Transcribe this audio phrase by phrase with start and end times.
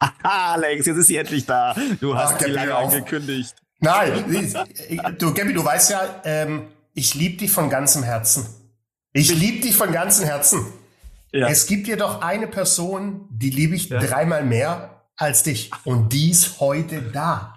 [0.22, 1.74] Alex, jetzt ist sie endlich da.
[2.00, 3.54] Du hast Ach, sie lange angekündigt.
[3.80, 4.24] Nein,
[5.18, 8.46] du, Gabby, du weißt ja, ähm, ich liebe dich von ganzem Herzen.
[9.12, 10.66] Ich liebe dich von ganzem Herzen.
[11.32, 11.48] Ja.
[11.48, 14.00] Es gibt jedoch eine Person, die liebe ich ja.
[14.00, 15.70] dreimal mehr als dich.
[15.84, 17.54] Und die ist heute da.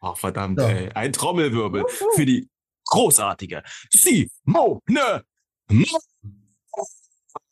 [0.00, 0.68] Ach, verdammt, ja.
[0.68, 0.90] ey.
[0.92, 1.84] Ein Trommelwirbel
[2.14, 2.48] für die
[2.86, 5.24] großartige Simone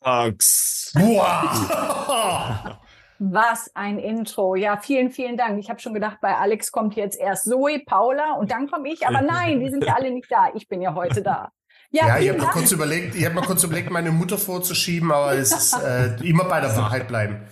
[0.01, 0.91] Max.
[0.95, 2.77] Wow.
[3.31, 4.55] Was ein Intro.
[4.55, 5.57] Ja, vielen, vielen Dank.
[5.57, 9.07] Ich habe schon gedacht, bei Alex kommt jetzt erst Zoe, Paula und dann komme ich.
[9.07, 10.49] Aber nein, die sind ja alle nicht da.
[10.55, 11.49] Ich bin ja heute da.
[11.91, 15.11] Ja, ja ich habe mal kurz überlegt, ich habe mal kurz überlegt, meine Mutter vorzuschieben,
[15.11, 17.47] aber es ist äh, immer bei der Wahrheit bleiben.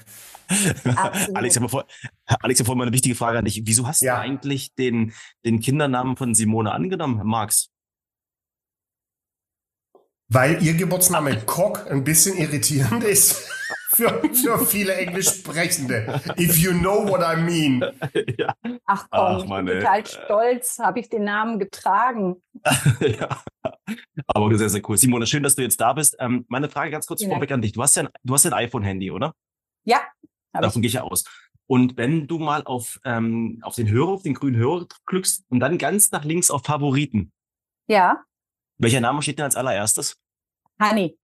[1.33, 1.85] Alex, ich habe vor,
[2.25, 3.61] Alex, habe mal eine wichtige Frage an dich.
[3.63, 4.15] Wieso hast ja.
[4.15, 5.13] du eigentlich den,
[5.45, 7.69] den Kindernamen von Simone angenommen, Max?
[10.33, 13.33] Weil ihr Geburtsname Cock ein bisschen irritierend ist
[13.89, 16.21] für, für viele Englischsprechende.
[16.39, 17.83] If you know what I mean.
[18.37, 18.55] Ja.
[18.85, 22.41] Ach komm, Ach, ich bin total stolz, habe ich den Namen getragen.
[23.01, 23.43] ja.
[24.27, 24.95] Aber sehr, sehr cool.
[24.95, 26.15] Simone, schön, dass du jetzt da bist.
[26.19, 27.73] Ähm, meine Frage ganz kurz vorweg an dich.
[27.73, 29.33] Du hast ja ein, du hast ja ein iPhone-Handy, oder?
[29.83, 29.99] Ja.
[30.53, 31.25] Davon gehe ich ja aus.
[31.67, 35.59] Und wenn du mal auf, ähm, auf den Hörer, auf den grünen Hörer klickst und
[35.59, 37.33] dann ganz nach links auf Favoriten.
[37.87, 38.23] Ja.
[38.77, 40.20] Welcher Name steht denn als allererstes?
[40.81, 41.15] Honey.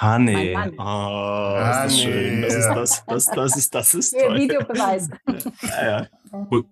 [0.00, 0.56] Honey.
[0.78, 2.42] Oh, das ist schön.
[2.42, 4.36] Das ist das, das, das ist, das ist toll.
[4.36, 5.08] Videobeweis.
[5.62, 6.08] ja, ja.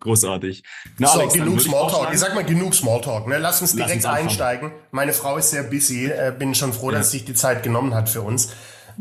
[0.01, 0.65] Großartig.
[0.99, 2.13] Na, so, Alex, genug Smalltalk.
[2.13, 3.29] Ich sag mal genug Smalltalk.
[3.29, 3.39] Ne?
[3.39, 4.73] Lass uns direkt Lass uns einsteigen.
[4.91, 6.07] Meine Frau ist sehr busy.
[6.07, 6.99] Äh, bin schon froh, ja.
[6.99, 8.53] dass sie sich die Zeit genommen hat für uns.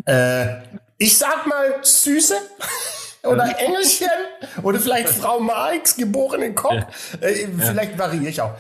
[0.06, 0.58] Äh,
[0.98, 2.36] ich sag mal Süße
[3.24, 4.08] oder Engelchen
[4.62, 6.74] oder vielleicht Frau Marx, geborene Kopf.
[7.22, 7.28] Ja.
[7.28, 8.54] Äh, vielleicht variiere ich auch.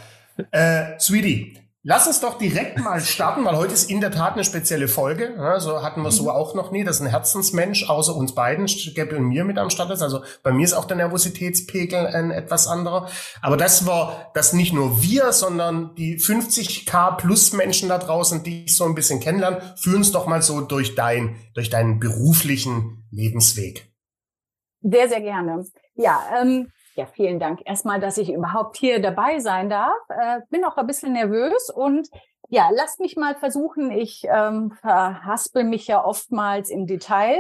[0.49, 4.43] Äh, Sweetie, Lass uns doch direkt mal starten, weil heute ist in der Tat eine
[4.43, 5.33] spezielle Folge.
[5.35, 6.29] Ja, so hatten wir so mhm.
[6.29, 6.83] auch noch nie.
[6.83, 10.03] Das ist ein Herzensmensch, außer uns beiden, Gabriel und mir mit am Start ist.
[10.03, 13.09] Also bei mir ist auch der Nervositätspegel ein etwas anderer.
[13.41, 18.65] Aber das war, dass nicht nur wir, sondern die 50k plus Menschen da draußen, die
[18.65, 23.07] ich so ein bisschen kennenlernen, führen uns doch mal so durch dein, durch deinen beruflichen
[23.09, 23.91] Lebensweg.
[24.81, 25.65] Sehr, sehr gerne.
[25.95, 29.97] Ja, ähm, ja, vielen Dank erstmal, dass ich überhaupt hier dabei sein darf.
[30.09, 32.09] Äh, bin auch ein bisschen nervös und
[32.49, 33.91] ja, lasst mich mal versuchen.
[33.91, 37.39] Ich ähm, verhaspel mich ja oftmals im Detail.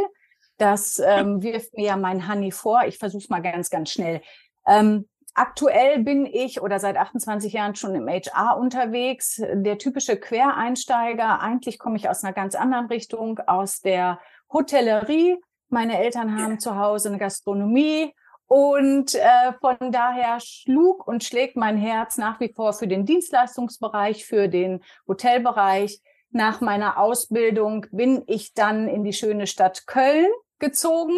[0.57, 2.83] Das ähm, wirft mir ja mein Honey vor.
[2.85, 4.21] Ich versuche es mal ganz, ganz schnell.
[4.65, 9.41] Ähm, aktuell bin ich oder seit 28 Jahren schon im HR unterwegs.
[9.51, 11.41] Der typische Quereinsteiger.
[11.41, 14.19] Eigentlich komme ich aus einer ganz anderen Richtung, aus der
[14.51, 15.37] Hotellerie.
[15.67, 18.13] Meine Eltern haben zu Hause eine Gastronomie
[18.51, 24.25] und äh, von daher schlug und schlägt mein Herz nach wie vor für den Dienstleistungsbereich,
[24.25, 26.01] für den Hotelbereich.
[26.31, 30.27] Nach meiner Ausbildung bin ich dann in die schöne Stadt Köln
[30.59, 31.17] gezogen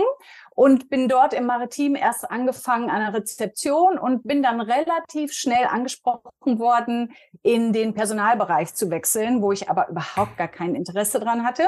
[0.51, 5.65] und bin dort im Maritim erst angefangen an der Rezeption und bin dann relativ schnell
[5.65, 11.43] angesprochen worden, in den Personalbereich zu wechseln, wo ich aber überhaupt gar kein Interesse dran
[11.43, 11.67] hatte.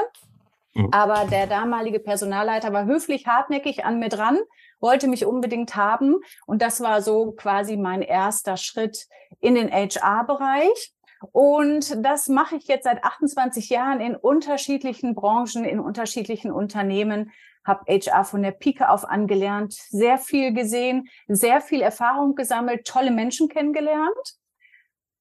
[0.74, 0.90] Mhm.
[0.92, 4.38] Aber der damalige Personalleiter war höflich hartnäckig an mir dran
[4.80, 6.16] wollte mich unbedingt haben.
[6.46, 9.06] Und das war so quasi mein erster Schritt
[9.40, 10.92] in den HR-Bereich.
[11.32, 17.32] Und das mache ich jetzt seit 28 Jahren in unterschiedlichen Branchen, in unterschiedlichen Unternehmen,
[17.64, 23.10] habe HR von der Pike auf angelernt, sehr viel gesehen, sehr viel Erfahrung gesammelt, tolle
[23.10, 24.36] Menschen kennengelernt.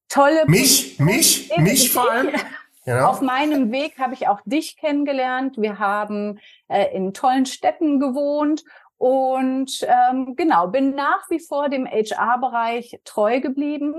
[0.09, 2.29] Tolle mich, mich, mich vor allem.
[2.87, 3.07] Genau.
[3.07, 5.57] Auf meinem Weg habe ich auch dich kennengelernt.
[5.57, 8.63] Wir haben äh, in tollen Städten gewohnt
[8.97, 13.93] und ähm, genau, bin nach wie vor dem HR-Bereich treu geblieben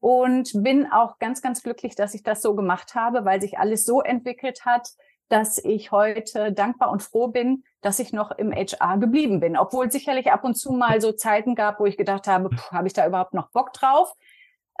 [0.00, 3.84] und bin auch ganz, ganz glücklich, dass ich das so gemacht habe, weil sich alles
[3.84, 4.88] so entwickelt hat,
[5.28, 9.58] dass ich heute dankbar und froh bin, dass ich noch im HR geblieben bin.
[9.58, 12.94] Obwohl sicherlich ab und zu mal so Zeiten gab, wo ich gedacht habe, habe ich
[12.94, 14.12] da überhaupt noch Bock drauf?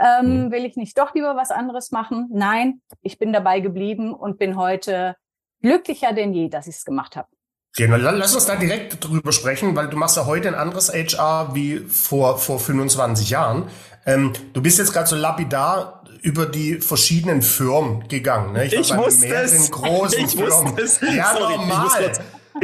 [0.00, 0.52] Ähm, mhm.
[0.52, 2.28] will ich nicht doch lieber was anderes machen?
[2.30, 5.16] Nein, ich bin dabei geblieben und bin heute
[5.60, 7.28] glücklicher denn je, dass ich es gemacht habe.
[7.76, 11.54] Genau, lass uns da direkt drüber sprechen, weil du machst ja heute ein anderes HR
[11.54, 13.68] wie vor, vor 25 Jahren.
[14.06, 18.52] Ähm, du bist jetzt gerade so lapidar über die verschiedenen Firmen gegangen.
[18.52, 18.66] Ne?
[18.66, 19.70] Ich, ich wusste es.
[19.70, 20.76] großen ich Firmen.
[20.76, 21.00] Wusste es.
[21.14, 22.12] Ja, Sorry, normal.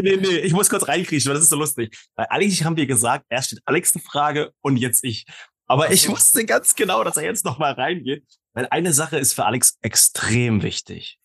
[0.00, 1.96] nee, nee, ich muss kurz reinkriechen, weil das ist so lustig.
[2.16, 5.26] Weil eigentlich haben wir gesagt, erst steht Alex eine Frage und jetzt ich.
[5.66, 9.32] Aber ich wusste ganz genau, dass er jetzt noch mal reingeht, weil eine Sache ist
[9.32, 11.18] für Alex extrem wichtig.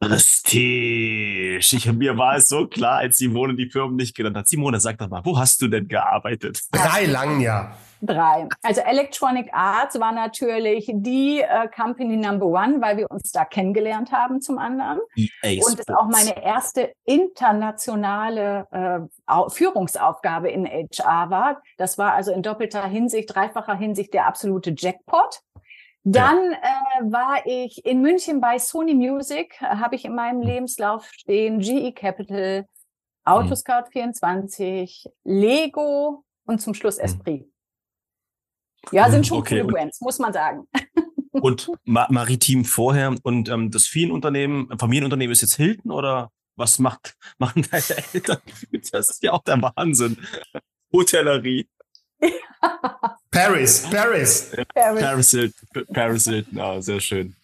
[0.00, 1.58] Prestige.
[1.58, 4.48] Ich, mir war es so klar, als Simone die Firmen nicht genannt hat.
[4.48, 6.60] Simone, sag doch mal, wo hast du denn gearbeitet?
[6.70, 7.76] Drei lang, ja.
[8.00, 8.48] Drei.
[8.62, 14.12] Also Electronic Arts war natürlich die äh, Company Number One, weil wir uns da kennengelernt
[14.12, 15.00] haben zum anderen.
[15.16, 21.62] EA Und es auch meine erste internationale äh, Führungsaufgabe in HR war.
[21.76, 25.40] Das war also in doppelter Hinsicht, dreifacher Hinsicht der absolute Jackpot.
[26.12, 31.60] Dann äh, war ich in München bei Sony Music, habe ich in meinem Lebenslauf stehen,
[31.60, 32.66] GE Capital,
[33.24, 37.04] Autoscout 24, Lego und zum Schluss hm.
[37.04, 37.52] Esprit.
[38.90, 39.56] Ja, sind schon okay.
[39.56, 40.66] viele Brands, muss man sagen.
[41.32, 47.16] Und Ma Maritim vorher und ähm, das Familienunternehmen, Familienunternehmen ist jetzt Hilton oder was macht,
[47.38, 48.38] machen deine Eltern?
[48.90, 50.16] Das ist ja auch der Wahnsinn.
[50.92, 51.68] Hotellerie.
[53.30, 54.50] Paris, Paris.
[54.74, 55.02] Paris.
[55.02, 57.34] Paris Hilton, Paris Hilton, ah, sehr schön.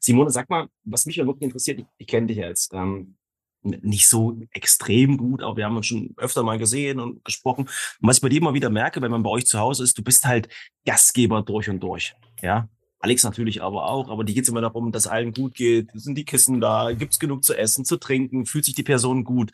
[0.00, 3.14] Simone, sag mal, was mich ja wirklich interessiert, ich, ich kenne dich jetzt ähm,
[3.62, 7.66] nicht so extrem gut, aber wir haben uns schon öfter mal gesehen und gesprochen.
[7.66, 9.96] Und was ich bei dir immer wieder merke, wenn man bei euch zu Hause ist,
[9.96, 10.48] du bist halt
[10.84, 12.14] Gastgeber durch und durch.
[12.40, 15.90] Ja, Alex natürlich aber auch, aber die geht es immer darum, dass allen gut geht.
[15.94, 16.92] Sind die Kissen da?
[16.92, 18.46] Gibt es genug zu essen, zu trinken?
[18.46, 19.50] Fühlt sich die Person gut?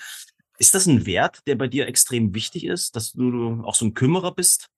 [0.58, 3.94] Ist das ein Wert, der bei dir extrem wichtig ist, dass du auch so ein
[3.94, 4.68] Kümmerer bist?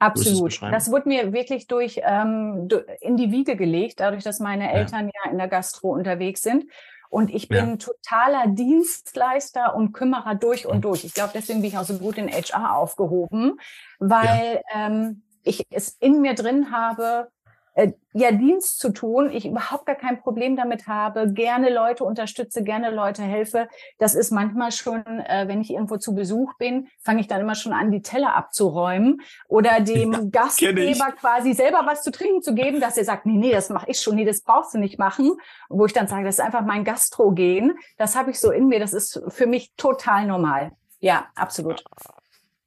[0.00, 0.62] Absolut.
[0.62, 2.68] Das wurde mir wirklich durch ähm,
[3.00, 6.66] in die Wiege gelegt, dadurch, dass meine Eltern ja, ja in der Gastro unterwegs sind.
[7.10, 7.76] Und ich bin ja.
[7.76, 11.04] totaler Dienstleister und Kümmerer durch und durch.
[11.04, 13.58] Ich glaube, deswegen bin ich auch so gut in HR aufgehoben,
[13.98, 14.86] weil ja.
[14.86, 17.28] ähm, ich es in mir drin habe,
[17.78, 22.64] äh, ja Dienst zu tun, ich überhaupt gar kein Problem damit habe, gerne Leute unterstütze,
[22.64, 23.68] gerne Leute helfe.
[23.98, 27.54] Das ist manchmal schon, äh, wenn ich irgendwo zu Besuch bin, fange ich dann immer
[27.54, 32.52] schon an, die Teller abzuräumen oder dem ja, Gastgeber quasi selber was zu trinken zu
[32.52, 34.98] geben, dass er sagt, nee, nee, das mache ich schon, nee, das brauchst du nicht
[34.98, 35.36] machen.
[35.68, 37.78] Wo ich dann sage, das ist einfach mein Gastrogen.
[37.96, 40.72] Das habe ich so in mir, das ist für mich total normal.
[40.98, 41.84] Ja, absolut.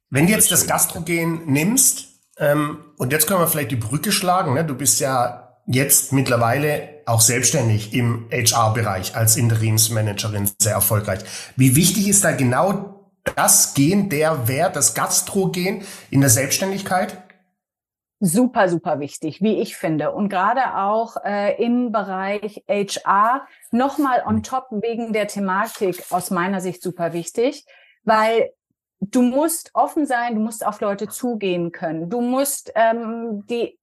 [0.08, 2.11] Wenn du jetzt das Gastrogen nimmst,
[2.42, 4.54] ähm, und jetzt können wir vielleicht die Brücke schlagen.
[4.54, 4.64] Ne?
[4.64, 11.20] Du bist ja jetzt mittlerweile auch selbstständig im HR-Bereich als Interimsmanagerin sehr erfolgreich.
[11.54, 17.22] Wie wichtig ist da genau das Gen, der Wert, das Gastrogen in der Selbstständigkeit?
[18.18, 20.10] Super, super wichtig, wie ich finde.
[20.10, 26.60] Und gerade auch äh, im Bereich HR nochmal on top wegen der Thematik aus meiner
[26.60, 27.66] Sicht super wichtig,
[28.02, 28.50] weil
[29.10, 33.78] du musst offen sein, du musst auf Leute zugehen können, du musst ähm, die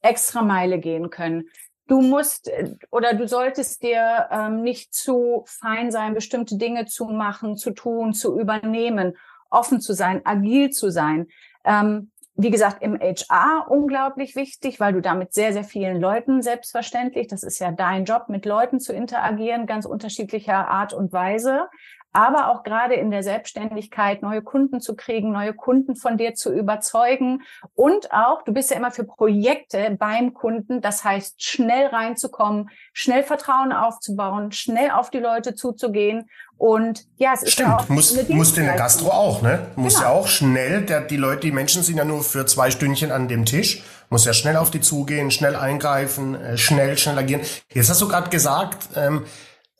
[0.00, 1.48] extra Meile gehen können.
[1.88, 7.06] Du musst äh, oder du solltest dir ähm, nicht zu fein sein, bestimmte Dinge zu
[7.06, 9.16] machen, zu tun, zu übernehmen,
[9.50, 11.26] offen zu sein, agil zu sein.
[11.64, 17.26] Ähm, wie gesagt, im HR unglaublich wichtig, weil du damit sehr, sehr vielen Leuten selbstverständlich,
[17.26, 21.68] das ist ja dein Job, mit Leuten zu interagieren, ganz unterschiedlicher Art und Weise
[22.12, 26.52] aber auch gerade in der Selbstständigkeit neue Kunden zu kriegen, neue Kunden von dir zu
[26.52, 27.42] überzeugen
[27.74, 33.22] und auch, du bist ja immer für Projekte beim Kunden, das heißt schnell reinzukommen, schnell
[33.22, 36.28] Vertrauen aufzubauen, schnell auf die Leute zuzugehen
[36.58, 39.68] und ja, es ist Stimmt, ja auch muss, muss in der Gastro auch, ne?
[39.76, 40.08] Muss genau.
[40.08, 43.28] ja auch schnell, der, die Leute, die Menschen sind ja nur für zwei Stündchen an
[43.28, 47.42] dem Tisch, muss ja schnell auf die zugehen, schnell eingreifen, äh, schnell, schnell agieren.
[47.72, 49.24] Jetzt hast du gerade gesagt, ähm,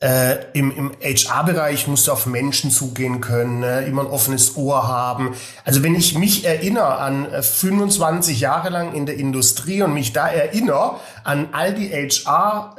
[0.01, 3.81] äh, Im im HR-Bereich musst du auf Menschen zugehen können, ne?
[3.81, 5.35] immer ein offenes Ohr haben.
[5.65, 10.13] Also wenn ich mich erinnere an 25 äh, Jahre lang in der Industrie und mich
[10.13, 12.77] da erinnere an all die HR-Männer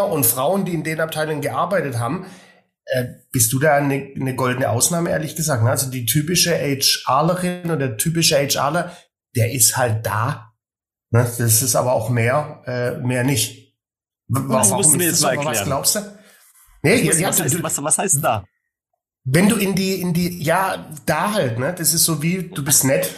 [0.00, 2.24] äh, und Frauen, die in den Abteilungen gearbeitet haben,
[2.86, 5.62] äh, bist du da eine, eine goldene Ausnahme, ehrlich gesagt.
[5.62, 5.68] Ne?
[5.68, 8.96] Also die typische HRlerin oder der typische HRler,
[9.36, 10.54] der ist halt da.
[11.10, 11.30] Ne?
[11.36, 13.61] Das ist aber auch mehr, äh, mehr nicht.
[14.32, 15.54] Was musst du mir jetzt mal erklären?
[15.54, 16.00] Was glaubst du?
[16.82, 18.44] Nee, was, was, heißt, was, was heißt da?
[19.24, 21.74] Wenn du in die, in die, ja, da halt, ne?
[21.76, 23.10] Das ist so wie, du bist nett.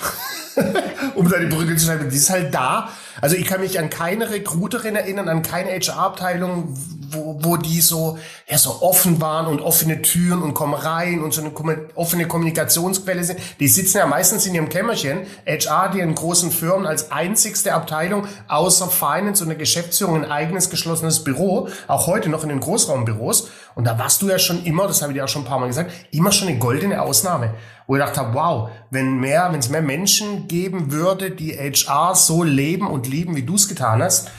[1.14, 2.90] um deine Brücke zu schreiben, die ist halt da.
[3.20, 6.76] Also ich kann mich an keine Recruiterin erinnern, an keine HR-Abteilung,
[7.14, 8.18] wo, wo die so,
[8.48, 11.52] ja, so offen waren und offene Türen und kommen rein und so eine
[11.94, 13.38] offene Kommunikationsquelle sind.
[13.60, 15.26] Die sitzen ja meistens in ihrem Kämmerchen.
[15.46, 20.70] HR, die in großen Firmen als einzigste Abteilung außer Finance und der Geschäftsführung ein eigenes
[20.70, 23.48] geschlossenes Büro, auch heute noch in den Großraumbüros.
[23.74, 25.58] Und da warst du ja schon immer, das habe ich dir auch schon ein paar
[25.58, 27.54] Mal gesagt, immer schon eine goldene Ausnahme.
[27.86, 32.42] Wo ich dachte wow, wenn mehr, wenn es mehr Menschen geben würde, die HR so
[32.42, 34.30] leben und lieben, wie du es getan hast,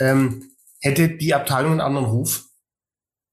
[0.00, 0.47] ähm,
[0.80, 2.48] hätte die Abteilung einen anderen Ruf?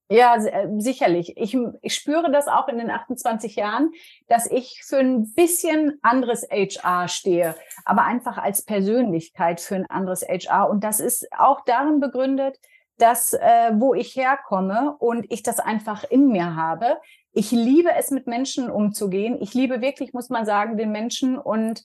[0.08, 1.36] Ja, äh, sicherlich.
[1.36, 3.92] Ich, ich spüre das auch in den 28 Jahren,
[4.28, 10.22] dass ich für ein bisschen anderes HR stehe, aber einfach als Persönlichkeit für ein anderes
[10.22, 10.70] HR.
[10.70, 12.60] Und das ist auch darin begründet,
[12.98, 16.98] dass äh, wo ich herkomme und ich das einfach in mir habe.
[17.34, 19.38] Ich liebe es, mit Menschen umzugehen.
[19.42, 21.84] Ich liebe wirklich, muss man sagen, den Menschen und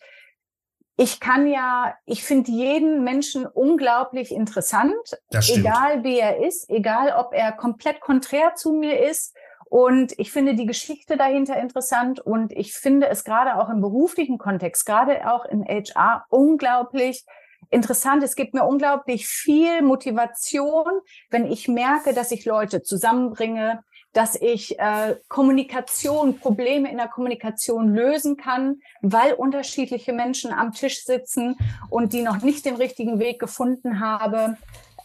[1.01, 4.93] ich kann ja, ich finde jeden Menschen unglaublich interessant,
[5.31, 9.35] egal wie er ist, egal ob er komplett konträr zu mir ist.
[9.71, 14.37] Und ich finde die Geschichte dahinter interessant und ich finde es gerade auch im beruflichen
[14.37, 17.25] Kontext, gerade auch in HR unglaublich
[17.71, 18.23] interessant.
[18.23, 24.79] Es gibt mir unglaublich viel Motivation, wenn ich merke, dass ich Leute zusammenbringe, dass ich
[24.79, 31.57] äh, Kommunikation, Probleme in der Kommunikation lösen kann, weil unterschiedliche Menschen am Tisch sitzen
[31.91, 34.57] und die noch nicht den richtigen Weg gefunden habe.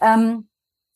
[0.01, 0.47] Ähm,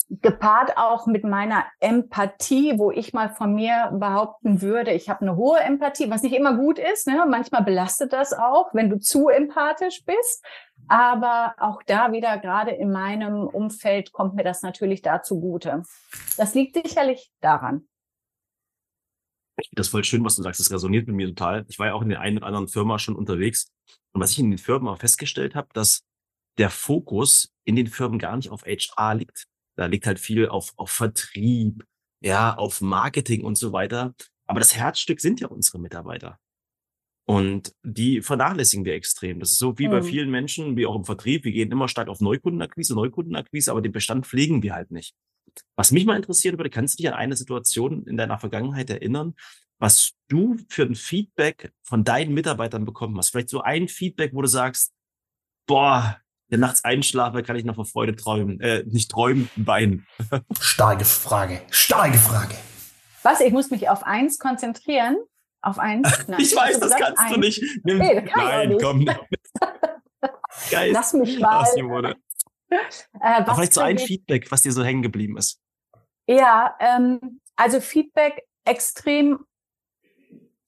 [0.09, 5.35] gepaart auch mit meiner Empathie, wo ich mal von mir behaupten würde, ich habe eine
[5.35, 7.05] hohe Empathie, was nicht immer gut ist.
[7.05, 7.25] Ne?
[7.29, 10.43] Manchmal belastet das auch, wenn du zu empathisch bist.
[10.87, 15.83] Aber auch da wieder, gerade in meinem Umfeld, kommt mir das natürlich dazu gute.
[16.37, 17.88] Das liegt sicherlich daran.
[19.71, 20.59] Das ist voll schön, was du sagst.
[20.59, 21.65] Das resoniert mit mir total.
[21.69, 23.67] Ich war ja auch in der einen oder anderen Firma schon unterwegs.
[24.13, 26.03] Und was ich in den Firmen auch festgestellt habe, dass
[26.57, 29.47] der Fokus in den Firmen gar nicht auf HR liegt.
[29.77, 31.85] Da liegt halt viel auf, auf Vertrieb,
[32.21, 34.13] ja, auf Marketing und so weiter.
[34.45, 36.37] Aber das Herzstück sind ja unsere Mitarbeiter.
[37.25, 39.39] Und die vernachlässigen wir extrem.
[39.39, 39.91] Das ist so wie mhm.
[39.91, 41.45] bei vielen Menschen, wie auch im Vertrieb.
[41.45, 45.13] Wir gehen immer stark auf Neukundenakquise, Neukundenakquise, aber den Bestand pflegen wir halt nicht.
[45.75, 49.35] Was mich mal interessieren würde, kannst du dich an eine Situation in deiner Vergangenheit erinnern,
[49.79, 53.29] was du für ein Feedback von deinen Mitarbeitern bekommen hast?
[53.29, 54.93] Vielleicht so ein Feedback, wo du sagst,
[55.65, 56.17] boah,
[56.51, 60.07] der nachts einschlafe, kann ich noch vor Freude träumen, äh, nicht träumen, weinen.
[60.59, 62.55] Starke Frage, starke Frage.
[63.23, 63.41] Was?
[63.41, 65.17] Ich muss mich auf eins konzentrieren?
[65.61, 66.07] Auf eins?
[66.27, 67.33] Nein, ich weiß, das kannst eins.
[67.33, 67.63] du nicht.
[67.83, 69.05] Nimm, kann nein, ich komm.
[70.71, 70.91] Geil.
[70.91, 71.65] Lass mich mal.
[72.69, 75.59] Äh, vielleicht so ein Feedback, was dir so hängen geblieben ist.
[76.27, 79.45] Ja, ähm, also Feedback extrem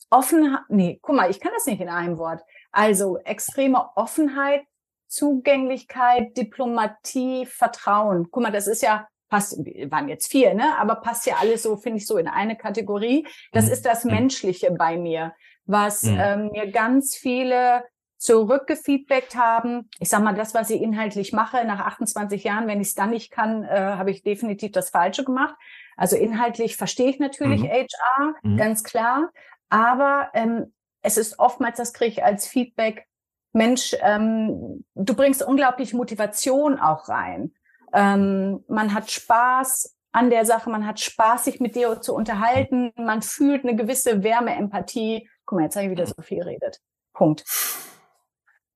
[0.10, 0.58] offen.
[0.70, 2.42] Nee, guck mal, ich kann das nicht in einem Wort.
[2.72, 4.64] Also extreme Offenheit,
[5.08, 8.30] Zugänglichkeit, Diplomatie, Vertrauen.
[8.32, 9.58] Guck mal, das ist ja passt,
[9.90, 10.78] waren jetzt vier, ne?
[10.78, 13.26] Aber passt ja alles so, finde ich, so in eine Kategorie.
[13.52, 13.72] Das mhm.
[13.72, 14.12] ist das mhm.
[14.12, 15.34] Menschliche bei mir,
[15.66, 16.18] was mhm.
[16.20, 17.84] ähm, mir ganz viele
[18.22, 19.90] zurückgefeedbackt haben.
[20.00, 23.10] Ich sage mal, das, was ich inhaltlich mache, nach 28 Jahren, wenn ich es dann
[23.10, 25.56] nicht kann, äh, habe ich definitiv das Falsche gemacht.
[25.98, 27.70] Also inhaltlich verstehe ich natürlich mhm.
[27.70, 28.58] HR, mhm.
[28.58, 29.32] ganz klar.
[29.70, 33.08] Aber ähm, es ist oftmals, das kriege ich als Feedback,
[33.54, 37.56] Mensch, ähm, du bringst unglaublich Motivation auch rein.
[37.92, 42.92] Ähm, man hat Spaß an der Sache, man hat Spaß, sich mit dir zu unterhalten,
[42.98, 45.28] man fühlt eine gewisse Wärme, Empathie.
[45.46, 46.80] Guck mal, jetzt habe ich wieder so viel redet.
[47.14, 47.44] Punkt.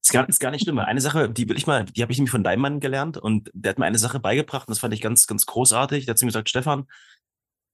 [0.06, 0.78] Ist gar, ist gar nicht schlimm.
[0.78, 3.50] Eine Sache, die will ich mal, die habe ich nämlich von deinem Mann gelernt und
[3.56, 6.06] der hat mir eine Sache beigebracht und das fand ich ganz, ganz großartig.
[6.06, 6.86] Der hat zu mir gesagt, Stefan,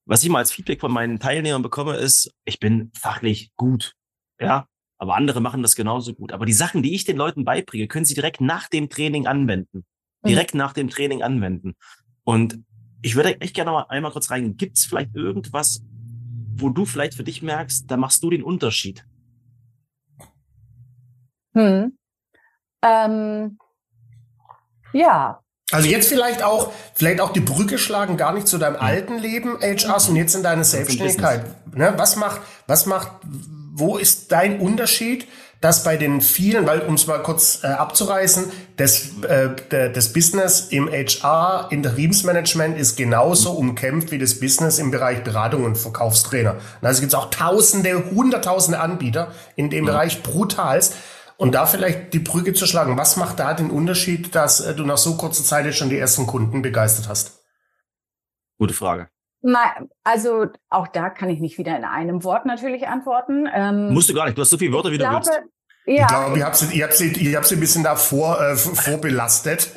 [0.05, 3.95] was ich mal als Feedback von meinen Teilnehmern bekomme, ist, ich bin fachlich gut.
[4.39, 4.65] Ja,
[4.97, 6.31] aber andere machen das genauso gut.
[6.31, 9.83] Aber die Sachen, die ich den Leuten beibringe, können sie direkt nach dem Training anwenden.
[10.23, 10.29] Mhm.
[10.29, 10.59] Direkt mhm.
[10.59, 11.75] nach dem Training anwenden.
[12.23, 12.63] Und
[13.01, 14.55] ich würde echt gerne mal einmal kurz reingehen.
[14.55, 15.83] Gibt es vielleicht irgendwas,
[16.55, 19.05] wo du vielleicht für dich merkst, da machst du den Unterschied?
[21.55, 21.97] Hm.
[22.81, 23.57] Ähm,
[24.93, 25.39] ja.
[25.71, 29.57] Also jetzt vielleicht auch, vielleicht auch die Brücke schlagen, gar nicht zu deinem alten Leben,
[29.61, 31.45] HR, sondern jetzt in deine Selbstständigkeit.
[31.73, 31.93] Ne?
[31.95, 33.11] Was macht, was macht,
[33.73, 35.27] wo ist dein Unterschied,
[35.61, 40.67] dass bei den vielen, weil um es mal kurz äh, abzureißen, das, äh, das Business
[40.71, 46.55] im HR, Interimsmanagement ist genauso umkämpft wie das Business im Bereich Beratung und Verkaufstrainer.
[46.81, 49.91] Also gibt es auch Tausende, Hunderttausende Anbieter in dem ja.
[49.91, 50.95] Bereich brutalst.
[51.41, 52.97] Und da vielleicht die Brücke zu schlagen.
[52.97, 55.97] Was macht da den Unterschied, dass äh, du nach so kurzer Zeit jetzt schon die
[55.97, 57.41] ersten Kunden begeistert hast?
[58.59, 59.09] Gute Frage.
[60.03, 63.49] Also auch da kann ich nicht wieder in einem Wort natürlich antworten.
[63.51, 65.31] Ähm, Musst du gar nicht, du hast so viele Wörter, wie du willst.
[65.87, 66.03] Ja.
[66.03, 68.55] Ich glaube, ihr habt sie, ihr habt sie, ihr habt sie ein bisschen davor äh,
[68.55, 69.71] vorbelastet.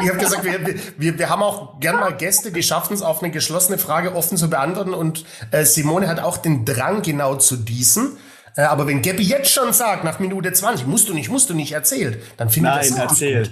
[0.00, 0.66] ich habe gesagt, wir,
[0.98, 4.36] wir, wir haben auch gern mal Gäste, die schaffen es auf eine geschlossene Frage offen
[4.36, 4.92] zu beantworten.
[4.92, 8.18] Und äh, Simone hat auch den Drang genau zu diesen.
[8.56, 11.54] Äh, aber wenn Gabby jetzt schon sagt, nach Minute 20, musst du nicht, musst du
[11.54, 13.42] nicht erzählt, dann finde ich das Nein, erzähl.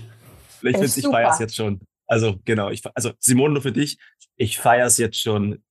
[0.62, 1.80] Ich, finde, ich feiere es jetzt schon.
[2.06, 3.99] Also genau, ich, also Simone, nur für dich,
[4.37, 5.62] ich feiere es jetzt schon.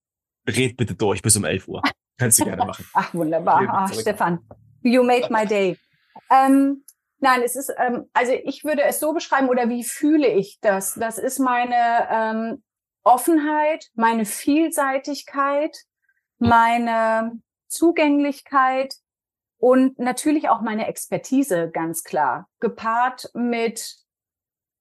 [0.47, 1.83] Red bitte durch bis um 11 Uhr.
[2.17, 2.85] Kannst du gerne machen.
[2.93, 3.63] Ach, wunderbar.
[3.71, 4.39] Ach, Stefan,
[4.81, 5.77] you made my day.
[6.31, 6.83] Ähm,
[7.19, 10.95] nein, es ist, ähm, also ich würde es so beschreiben oder wie fühle ich das?
[10.95, 12.63] Das ist meine ähm,
[13.03, 15.77] Offenheit, meine Vielseitigkeit,
[16.39, 18.95] meine Zugänglichkeit,
[19.61, 23.95] und natürlich auch meine Expertise, ganz klar, gepaart mit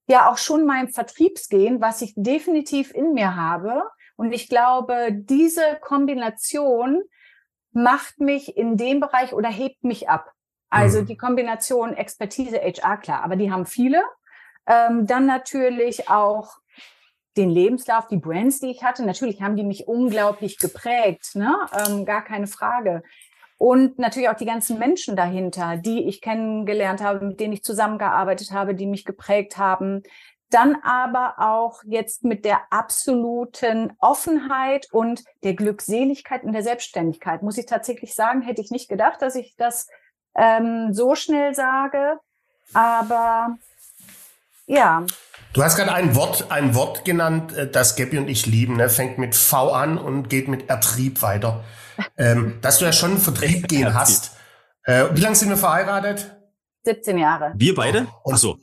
[0.08, 3.82] ja auch schon mein Vertriebsgehen, was ich definitiv in mir habe.
[4.16, 7.02] Und ich glaube, diese Kombination
[7.72, 10.32] macht mich in dem Bereich oder hebt mich ab.
[10.70, 11.06] Also mhm.
[11.06, 14.02] die Kombination Expertise, HR, klar, aber die haben viele.
[14.66, 16.56] Ähm, dann natürlich auch
[17.36, 19.04] den Lebenslauf, die Brands, die ich hatte.
[19.04, 21.54] Natürlich haben die mich unglaublich geprägt, ne?
[21.86, 23.02] Ähm, gar keine Frage.
[23.60, 28.52] Und natürlich auch die ganzen Menschen dahinter, die ich kennengelernt habe, mit denen ich zusammengearbeitet
[28.52, 30.02] habe, die mich geprägt haben.
[30.48, 37.42] Dann aber auch jetzt mit der absoluten Offenheit und der Glückseligkeit in der Selbstständigkeit.
[37.42, 39.88] Muss ich tatsächlich sagen, hätte ich nicht gedacht, dass ich das
[40.34, 42.18] ähm, so schnell sage.
[42.72, 43.58] Aber
[44.64, 45.04] ja.
[45.52, 48.78] Du hast gerade ein Wort, ein Wort genannt, äh, das Gabby und ich lieben.
[48.78, 48.88] Ne?
[48.88, 51.62] Fängt mit V an und geht mit Ertrieb weiter.
[52.16, 54.32] Ähm, dass du ja schon einen Vertrieb gehen hast.
[54.84, 56.36] Äh, wie lange sind wir verheiratet?
[56.84, 57.52] 17 Jahre.
[57.56, 58.06] Wir beide?
[58.30, 58.56] Ach so.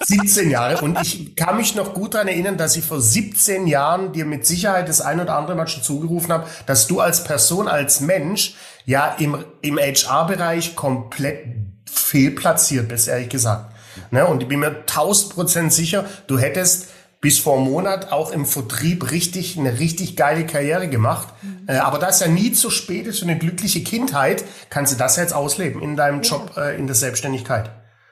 [0.00, 0.82] 17 Jahre.
[0.82, 4.46] Und ich kann mich noch gut daran erinnern, dass ich vor 17 Jahren dir mit
[4.46, 8.54] Sicherheit das ein oder andere Mal schon zugerufen habe, dass du als Person, als Mensch
[8.86, 11.44] ja im, im HR-Bereich komplett
[11.90, 13.74] fehlplatziert bist, ehrlich gesagt.
[14.10, 14.26] Ne?
[14.26, 16.88] Und ich bin mir 1000 Prozent sicher, du hättest
[17.20, 21.28] bis vor einem Monat auch im Vertrieb richtig eine richtig geile Karriere gemacht.
[21.68, 24.96] Äh, aber da es ja nie zu spät ist für eine glückliche Kindheit, kannst du
[24.96, 27.70] das jetzt ausleben in deinem Job, äh, in der Selbstständigkeit.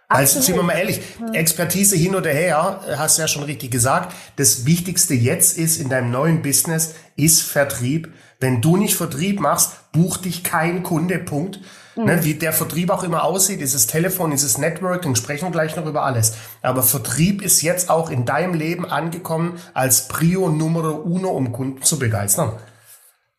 [0.08, 1.00] Also sind wir mal ehrlich.
[1.32, 4.14] Expertise hin oder her, hast du ja schon richtig gesagt.
[4.36, 8.12] Das Wichtigste jetzt ist in deinem neuen Business, ist Vertrieb.
[8.38, 11.58] Wenn du nicht Vertrieb machst, bucht dich kein Kunde, Punkt.
[11.96, 12.04] Mhm.
[12.04, 15.86] Ne, wie der Vertrieb auch immer aussieht, dieses Telefon, dieses Networking, sprechen wir gleich noch
[15.86, 16.34] über alles.
[16.62, 21.82] Aber Vertrieb ist jetzt auch in deinem Leben angekommen als Prio Numero uno, um Kunden
[21.82, 22.52] zu begeistern.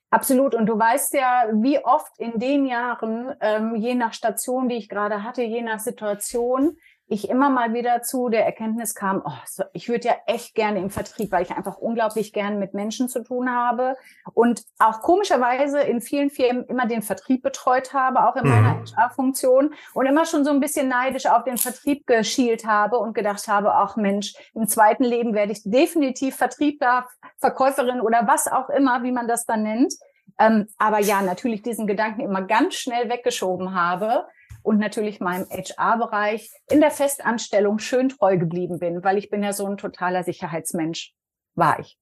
[0.10, 0.56] Absolut.
[0.56, 4.88] Und du weißt ja, wie oft in den Jahren, ähm, je nach Station, die ich
[4.88, 6.78] gerade hatte, je nach Situation,
[7.10, 10.90] ich immer mal wieder zu der Erkenntnis kam, oh, ich würde ja echt gerne im
[10.90, 13.96] Vertrieb, weil ich einfach unglaublich gern mit Menschen zu tun habe
[14.34, 18.50] und auch komischerweise in vielen Firmen immer den Vertrieb betreut habe, auch in mhm.
[18.50, 23.14] meiner HR-Funktion und immer schon so ein bisschen neidisch auf den Vertrieb geschielt habe und
[23.14, 28.70] gedacht habe, ach Mensch, im zweiten Leben werde ich definitiv Vertriebler, Verkäuferin oder was auch
[28.70, 29.94] immer, wie man das dann nennt.
[30.40, 34.26] Ähm, aber ja, natürlich diesen Gedanken immer ganz schnell weggeschoben habe
[34.68, 39.54] und natürlich meinem HR-Bereich in der Festanstellung schön treu geblieben bin, weil ich bin ja
[39.54, 41.14] so ein totaler Sicherheitsmensch.
[41.56, 41.98] War ich.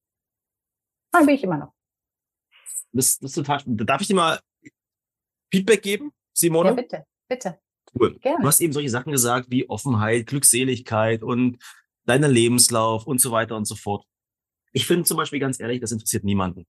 [1.11, 1.73] Dann bin ich immer noch.
[2.91, 4.39] Das, das ist total, darf ich dir mal
[5.51, 6.69] Feedback geben, Simone?
[6.69, 7.59] Ja, bitte, bitte.
[7.93, 8.17] Cool.
[8.17, 8.41] Gerne.
[8.41, 11.63] Du hast eben solche Sachen gesagt wie Offenheit, Glückseligkeit und
[12.05, 14.07] deiner Lebenslauf und so weiter und so fort.
[14.71, 16.65] Ich finde zum Beispiel ganz ehrlich, das interessiert niemanden.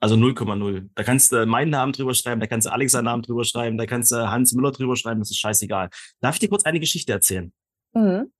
[0.00, 0.90] Also 0,0.
[0.94, 3.86] Da kannst du meinen Namen drüber schreiben, da kannst du Alexa Namen drüber schreiben, da
[3.86, 5.88] kannst du Hans Müller drüber schreiben, das ist scheißegal.
[6.20, 7.52] Darf ich dir kurz eine Geschichte erzählen?
[7.94, 8.30] Mhm.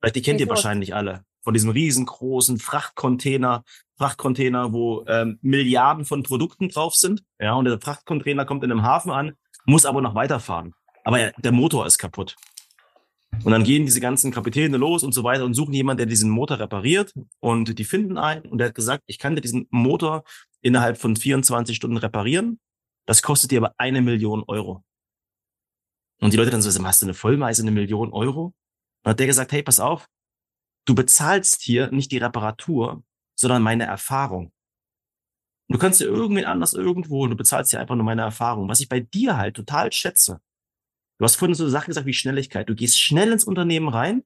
[0.00, 1.24] Weil die kennt ihr wahrscheinlich alle.
[1.42, 3.64] Von diesem riesengroßen Frachtcontainer,
[3.96, 7.22] Frachtcontainer, wo ähm, Milliarden von Produkten drauf sind.
[7.40, 9.32] Ja, und der Frachtcontainer kommt in einem Hafen an,
[9.64, 10.74] muss aber noch weiterfahren.
[11.04, 12.36] Aber der Motor ist kaputt.
[13.44, 16.30] Und dann gehen diese ganzen Kapitäne los und so weiter und suchen jemanden, der diesen
[16.30, 17.14] Motor repariert.
[17.40, 20.24] Und die finden einen und der hat gesagt, ich kann dir diesen Motor
[20.62, 22.58] innerhalb von 24 Stunden reparieren.
[23.06, 24.84] Das kostet dir aber eine Million Euro.
[26.20, 28.54] Und die Leute dann so, hast du eine Vollmeise, eine Million Euro?
[29.04, 30.08] Und hat der gesagt, hey, pass auf,
[30.86, 33.04] du bezahlst hier nicht die Reparatur,
[33.38, 34.52] sondern meine Erfahrung.
[35.68, 38.68] Du kannst dir irgendwen anders irgendwo und du bezahlst dir einfach nur meine Erfahrung.
[38.68, 40.40] Was ich bei dir halt total schätze.
[41.18, 42.68] Du hast vorhin so Sachen gesagt wie Schnelligkeit.
[42.68, 44.22] Du gehst schnell ins Unternehmen rein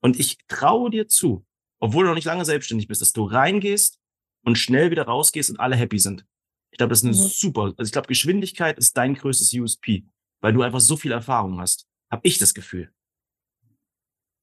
[0.00, 1.44] und ich traue dir zu,
[1.80, 3.98] obwohl du noch nicht lange selbstständig bist, dass du reingehst
[4.44, 6.24] und schnell wieder rausgehst und alle happy sind.
[6.70, 7.28] Ich glaube, das ist eine mhm.
[7.28, 10.04] super, also ich glaube, Geschwindigkeit ist dein größtes USP,
[10.40, 11.86] weil du einfach so viel Erfahrung hast.
[12.10, 12.92] Hab ich das Gefühl.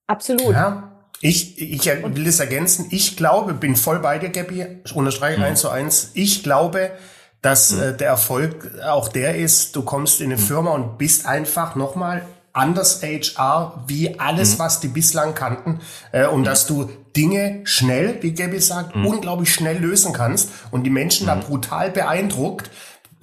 [0.08, 0.52] Absolut.
[0.52, 0.92] Ja.
[1.22, 2.88] Ich, ich will es ergänzen.
[2.92, 4.82] Ich glaube, bin voll bei dir, Gabby.
[4.94, 5.46] Unterstreiche mhm.
[5.46, 6.12] eins zu eins.
[6.14, 6.98] Ich glaube,
[7.42, 7.82] dass mhm.
[7.82, 10.46] äh, der Erfolg auch der ist, du kommst in eine mhm.
[10.46, 14.60] Firma und bist einfach nochmal anders HR wie alles, mhm.
[14.60, 15.80] was die bislang kannten.
[16.12, 16.46] Äh, und mhm.
[16.46, 19.06] dass du Dinge schnell, wie Gabby sagt, mhm.
[19.06, 21.42] unglaublich schnell lösen kannst und die Menschen da mhm.
[21.42, 22.70] brutal beeindruckt,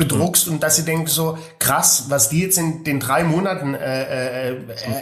[0.03, 4.51] bedruckst und dass sie denken so krass, was die jetzt in den drei Monaten äh,
[4.51, 4.57] äh,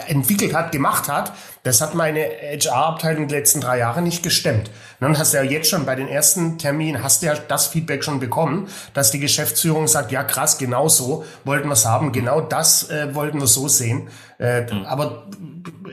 [0.07, 1.33] entwickelt hat, gemacht hat,
[1.63, 4.69] das hat meine HR-Abteilung die letzten drei Jahre nicht gestemmt.
[4.99, 7.67] Und dann hast du ja jetzt schon bei den ersten Terminen, hast du ja das
[7.67, 12.11] Feedback schon bekommen, dass die Geschäftsführung sagt, ja krass, genau so wollten wir es haben,
[12.11, 14.07] genau das äh, wollten wir so sehen.
[14.39, 14.85] Äh, mhm.
[14.85, 15.27] Aber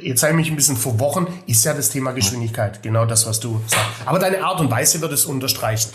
[0.02, 3.26] jetzt habe ich mich ein bisschen vor Wochen, ist ja das Thema Geschwindigkeit, genau das,
[3.26, 3.86] was du sagst.
[4.06, 5.90] Aber deine Art und Weise wird es unterstreichen.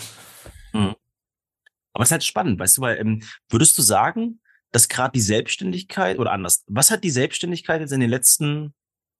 [1.94, 4.40] Aber es ist halt spannend, weißt du, weil ähm, würdest du sagen,
[4.72, 8.74] dass gerade die Selbstständigkeit oder anders, was hat die Selbstständigkeit jetzt in den letzten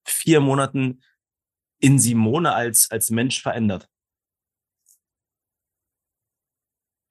[0.04, 1.02] vier Monaten
[1.80, 3.88] in Simone als, als Mensch verändert?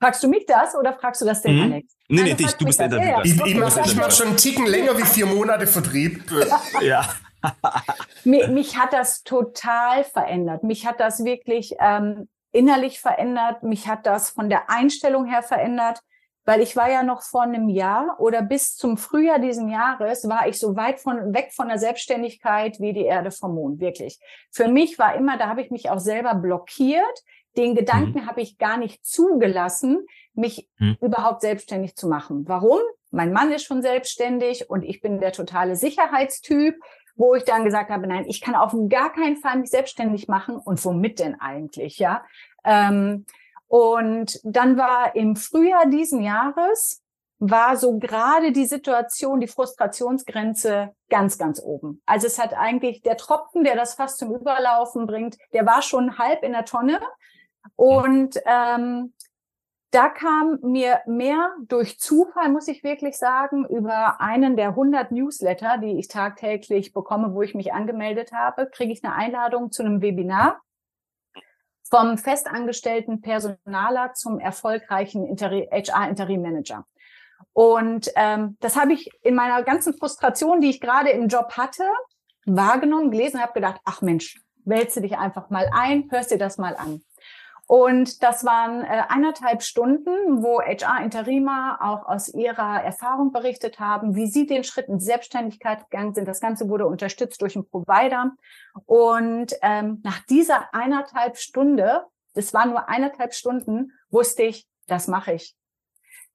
[0.01, 1.71] Fragst du mich das oder fragst du das den mhm.
[1.71, 1.95] Alex?
[2.09, 3.23] Nee, nee, dich, du bist der Interviewer.
[3.23, 6.29] Ich, ich, ich mache schon einen Ticken länger wie vier Monate Vertrieb.
[6.81, 7.07] ja.
[8.25, 10.63] mich, mich, hat das total verändert.
[10.63, 13.63] Mich hat das wirklich ähm, innerlich verändert.
[13.63, 15.99] Mich hat das von der Einstellung her verändert,
[16.45, 20.47] weil ich war ja noch vor einem Jahr oder bis zum Frühjahr diesen Jahres war
[20.47, 23.79] ich so weit von weg von der Selbstständigkeit wie die Erde vom Mond.
[23.79, 24.19] Wirklich.
[24.51, 27.23] Für mich war immer, da habe ich mich auch selber blockiert.
[27.55, 28.27] Den Gedanken mhm.
[28.27, 30.97] habe ich gar nicht zugelassen, mich mhm.
[31.01, 32.47] überhaupt selbstständig zu machen.
[32.47, 32.79] Warum?
[33.11, 36.75] Mein Mann ist schon selbstständig und ich bin der totale Sicherheitstyp,
[37.15, 40.57] wo ich dann gesagt habe, nein, ich kann auf gar keinen Fall mich selbstständig machen.
[40.57, 42.23] Und womit denn eigentlich, ja?
[42.63, 43.25] Ähm,
[43.67, 47.03] und dann war im Frühjahr diesen Jahres
[47.39, 52.01] war so gerade die Situation, die Frustrationsgrenze ganz, ganz oben.
[52.05, 56.17] Also es hat eigentlich der Tropfen, der das fast zum Überlaufen bringt, der war schon
[56.17, 57.01] halb in der Tonne.
[57.75, 59.13] Und ähm,
[59.93, 65.77] da kam mir mehr durch Zufall, muss ich wirklich sagen, über einen der 100 Newsletter,
[65.77, 70.01] die ich tagtäglich bekomme, wo ich mich angemeldet habe, kriege ich eine Einladung zu einem
[70.01, 70.61] Webinar
[71.83, 76.87] vom festangestellten Personaler zum erfolgreichen HR-Interim-Manager.
[77.51, 81.83] Und ähm, das habe ich in meiner ganzen Frustration, die ich gerade im Job hatte,
[82.47, 86.75] wahrgenommen, gelesen, habe gedacht, ach Mensch, wälze dich einfach mal ein, hörst dir das mal
[86.75, 87.03] an.
[87.65, 94.27] Und das waren äh, eineinhalb Stunden, wo HR-Interimer auch aus ihrer Erfahrung berichtet haben, wie
[94.27, 96.27] sie den Schritt in Selbstständigkeit gegangen sind.
[96.27, 98.31] Das Ganze wurde unterstützt durch einen Provider.
[98.85, 105.33] Und ähm, nach dieser eineinhalb Stunde, das waren nur eineinhalb Stunden, wusste ich, das mache
[105.33, 105.55] ich.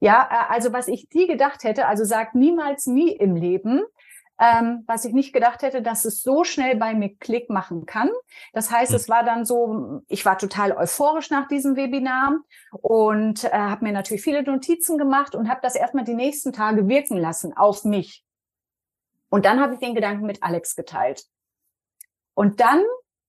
[0.00, 3.82] Ja, äh, also was ich nie gedacht hätte, also sagt niemals nie im Leben,
[4.38, 8.10] ähm, was ich nicht gedacht hätte, dass es so schnell bei mir Klick machen kann.
[8.52, 9.14] Das heißt, es hm.
[9.14, 12.36] war dann so, ich war total euphorisch nach diesem Webinar
[12.70, 16.88] und äh, habe mir natürlich viele Notizen gemacht und habe das erstmal die nächsten Tage
[16.88, 18.24] wirken lassen auf mich.
[19.28, 21.24] Und dann habe ich den Gedanken mit Alex geteilt.
[22.34, 22.82] Und dann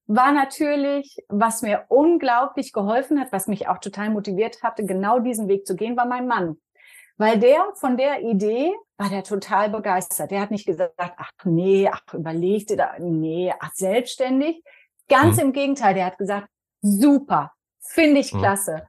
[0.06, 5.48] war natürlich, was mir unglaublich geholfen hat, was mich auch total motiviert hatte, genau diesen
[5.48, 6.56] Weg zu gehen, war mein Mann.
[7.16, 10.30] Weil der von der Idee war der total begeistert.
[10.30, 14.62] Der hat nicht gesagt, ach nee, ach überleg dir da, nee, ach selbstständig.
[15.08, 15.44] Ganz mhm.
[15.44, 16.48] im Gegenteil, der hat gesagt,
[16.82, 18.40] super, finde ich mhm.
[18.40, 18.86] klasse.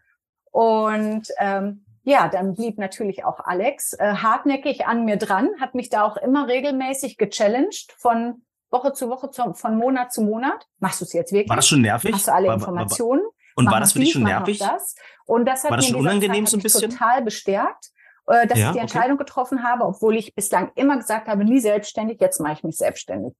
[0.52, 5.89] Und ähm, ja, dann blieb natürlich auch Alex äh, hartnäckig an mir dran, hat mich
[5.89, 10.67] da auch immer regelmäßig gechallenged von Woche zu Woche, zu, von Monat zu Monat.
[10.80, 11.50] Machst du es jetzt wirklich?
[11.50, 12.13] War das schon nervig?
[12.13, 13.24] Hast du alle Informationen?
[13.56, 14.60] und war das für dich schon nervig?
[14.60, 14.95] Das.
[15.26, 16.89] Und das hat war das schon unangenehm so ein bisschen?
[16.89, 17.91] total bestärkt
[18.27, 19.25] äh, dass ja, ich die Entscheidung okay.
[19.25, 23.34] getroffen habe, obwohl ich bislang immer gesagt habe, nie selbstständig, jetzt mache ich mich selbstständig.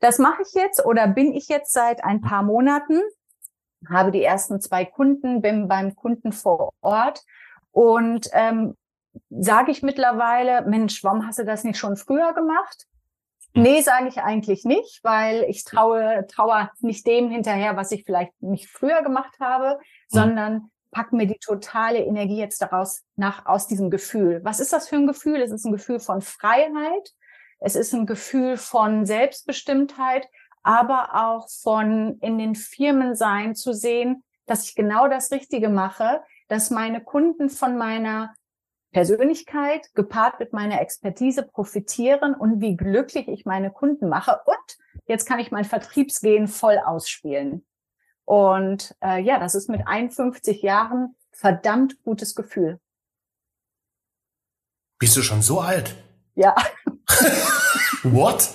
[0.00, 3.00] Das mache ich jetzt oder bin ich jetzt seit ein paar Monaten,
[3.88, 7.24] habe die ersten zwei Kunden, bin beim Kunden vor Ort
[7.70, 8.76] und ähm,
[9.30, 12.86] sage ich mittlerweile, Mensch, warum hast du das nicht schon früher gemacht?
[13.52, 18.40] Nee, sage ich eigentlich nicht, weil ich traue, traue nicht dem hinterher, was ich vielleicht
[18.40, 23.90] nicht früher gemacht habe, sondern packen mir die totale Energie jetzt daraus nach, aus diesem
[23.90, 24.40] Gefühl.
[24.44, 25.40] Was ist das für ein Gefühl?
[25.40, 27.10] Es ist ein Gefühl von Freiheit.
[27.58, 30.26] Es ist ein Gefühl von Selbstbestimmtheit,
[30.62, 36.22] aber auch von in den Firmen sein zu sehen, dass ich genau das Richtige mache,
[36.48, 38.34] dass meine Kunden von meiner
[38.92, 44.40] Persönlichkeit gepaart mit meiner Expertise profitieren und wie glücklich ich meine Kunden mache.
[44.46, 47.64] Und jetzt kann ich mein Vertriebsgehen voll ausspielen.
[48.30, 52.78] Und äh, ja, das ist mit 51 Jahren verdammt gutes Gefühl.
[55.00, 55.96] Bist du schon so alt?
[56.36, 56.54] Ja.
[58.04, 58.50] What?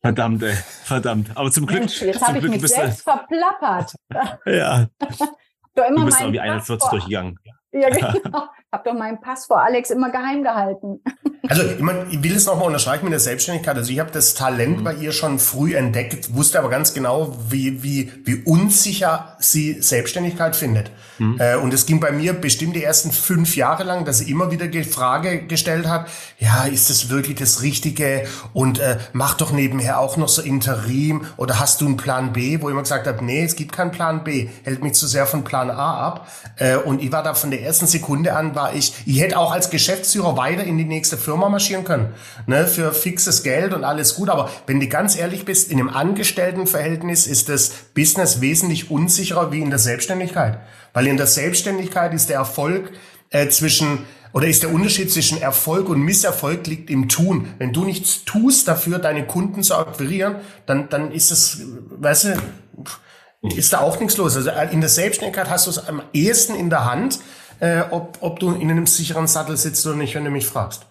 [0.00, 0.54] Verdammt, ey.
[0.54, 1.36] Verdammt.
[1.36, 1.80] Aber zum Glück.
[1.80, 3.94] Mensch, jetzt habe ich mich selbst verplappert.
[4.46, 4.86] ja.
[5.74, 7.38] Du, immer du bist aber wie 41 durchgegangen.
[7.44, 8.48] Ja, genau.
[8.70, 11.00] Hab doch meinen Pass vor Alex immer geheim gehalten.
[11.46, 13.76] Also ich, mein, ich will es nochmal unterstreichen mit der Selbstständigkeit.
[13.76, 14.84] Also ich habe das Talent mhm.
[14.84, 20.56] bei ihr schon früh entdeckt, wusste aber ganz genau, wie, wie, wie unsicher sie Selbstständigkeit
[20.56, 20.90] findet.
[21.18, 21.36] Mhm.
[21.38, 24.50] Äh, und es ging bei mir bestimmt die ersten fünf Jahre lang, dass sie immer
[24.50, 28.26] wieder die Frage gestellt hat, ja, ist das wirklich das Richtige?
[28.52, 32.60] Und äh, mach doch nebenher auch noch so Interim oder hast du einen Plan B?
[32.60, 34.48] Wo ich immer gesagt habe, nee, es gibt keinen Plan B.
[34.64, 36.28] Hält mich zu sehr von Plan A ab.
[36.56, 39.52] Äh, und ich war da von der ersten Sekunde an, war ich, ich hätte auch
[39.52, 42.14] als Geschäftsführer weiter in die nächste Firma marschieren können.
[42.46, 44.28] Ne, für fixes Geld und alles gut.
[44.28, 49.60] Aber wenn du ganz ehrlich bist, in einem Angestelltenverhältnis ist das Business wesentlich unsicherer wie
[49.60, 50.60] in der Selbstständigkeit.
[50.92, 52.92] Weil in der Selbstständigkeit ist der Erfolg
[53.30, 57.54] äh, zwischen oder ist der Unterschied zwischen Erfolg und Misserfolg liegt im Tun.
[57.58, 62.36] Wenn du nichts tust dafür, deine Kunden zu akquirieren, dann, dann ist es, weißt du,
[63.42, 64.36] ist da auch nichts los.
[64.36, 67.20] Also äh, in der Selbstständigkeit hast du es am ehesten in der Hand,
[67.60, 70.86] äh, ob, ob du in einem sicheren Sattel sitzt oder nicht, wenn du mich fragst.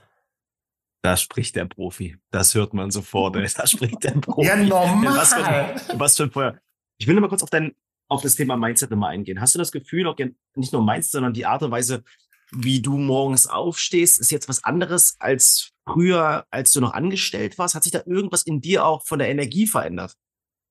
[1.02, 2.18] Da spricht der Profi.
[2.32, 3.36] Das hört man sofort.
[3.36, 4.48] Da spricht der Profi.
[4.48, 5.18] Ja, normal.
[5.18, 6.60] Was für, was für ein Feuer.
[6.98, 7.76] Ich will noch mal kurz auf dein,
[8.10, 9.40] auf das Thema Mindset nochmal eingehen.
[9.40, 10.18] Hast du das Gefühl, auch
[10.56, 12.04] nicht nur Mindset, sondern die Art und Weise,
[12.52, 17.76] wie du morgens aufstehst, ist jetzt was anderes als früher, als du noch angestellt warst?
[17.76, 20.16] Hat sich da irgendwas in dir auch von der Energie verändert?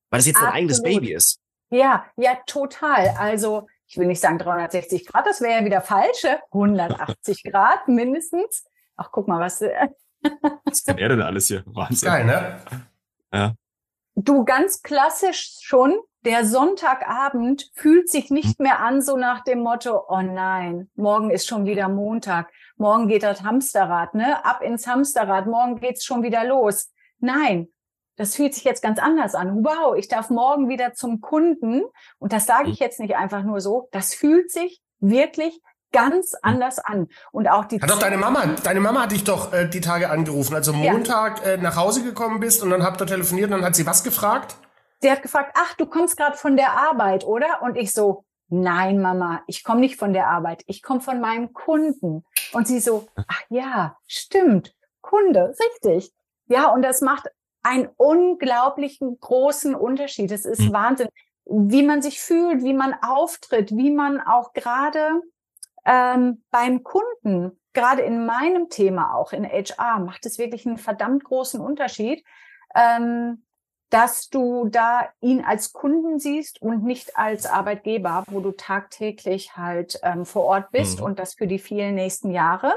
[0.09, 0.53] Weil das jetzt Absolut.
[0.53, 1.39] dein eigenes Baby ist.
[1.69, 3.09] Ja, ja, total.
[3.17, 6.39] Also ich will nicht sagen 360 Grad, das wäre ja wieder falsche.
[6.51, 8.65] 180 Grad mindestens.
[8.95, 9.61] Ach, guck mal, was.
[9.61, 11.63] was kann er denn alles hier?
[11.65, 12.09] Wahnsinn.
[12.09, 12.61] Geil, ne?
[13.33, 13.53] Ja.
[14.15, 18.63] Du ganz klassisch schon der Sonntagabend fühlt sich nicht hm.
[18.63, 23.23] mehr an so nach dem Motto, oh nein, morgen ist schon wieder Montag, morgen geht
[23.23, 24.43] das Hamsterrad, ne?
[24.43, 26.91] Ab ins Hamsterrad, morgen geht's schon wieder los.
[27.19, 27.69] Nein,
[28.17, 29.63] das fühlt sich jetzt ganz anders an.
[29.63, 31.83] Wow, ich darf morgen wieder zum Kunden.
[32.19, 32.85] Und das sage ich hm.
[32.85, 33.87] jetzt nicht einfach nur so.
[33.91, 35.61] Das fühlt sich wirklich
[35.93, 36.39] ganz hm.
[36.41, 37.07] anders an.
[37.31, 37.81] Und auch die.
[37.81, 41.45] Hat doch deine Mama, deine Mama hat dich doch äh, die Tage angerufen, also Montag
[41.45, 41.53] ja.
[41.53, 44.03] äh, nach Hause gekommen bist und dann habt ihr telefoniert und dann hat sie was
[44.03, 44.57] gefragt?
[44.99, 47.61] sie hat gefragt, ach, du kommst gerade von der Arbeit, oder?
[47.61, 51.53] Und ich so, nein, Mama, ich komme nicht von der Arbeit, ich komme von meinem
[51.53, 52.25] Kunden.
[52.53, 56.13] Und sie so, ach ja, stimmt, Kunde, richtig.
[56.47, 57.27] Ja, und das macht
[57.67, 60.31] einen unglaublichen großen Unterschied.
[60.31, 60.73] Es ist mhm.
[60.73, 61.09] Wahnsinn,
[61.45, 65.21] wie man sich fühlt, wie man auftritt, wie man auch gerade
[65.85, 71.25] ähm, beim Kunden, gerade in meinem Thema auch in HR, macht es wirklich einen verdammt
[71.25, 72.23] großen Unterschied.
[72.73, 73.45] Ähm,
[73.89, 79.99] dass du da ihn als Kunden siehst und nicht als Arbeitgeber, wo du tagtäglich halt
[80.03, 81.05] ähm, vor Ort bist mhm.
[81.05, 82.75] und das für die vielen nächsten Jahre.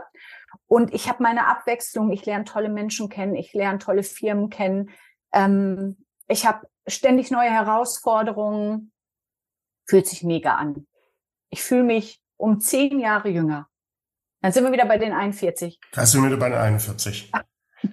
[0.66, 4.90] Und ich habe meine Abwechslung, ich lerne tolle Menschen kennen, ich lerne tolle Firmen kennen,
[5.32, 8.92] ähm, ich habe ständig neue Herausforderungen,
[9.86, 10.86] fühlt sich mega an.
[11.50, 13.68] Ich fühle mich um zehn Jahre jünger.
[14.40, 15.80] Dann sind wir wieder bei den 41.
[15.92, 17.32] Da sind wir wieder bei den 41.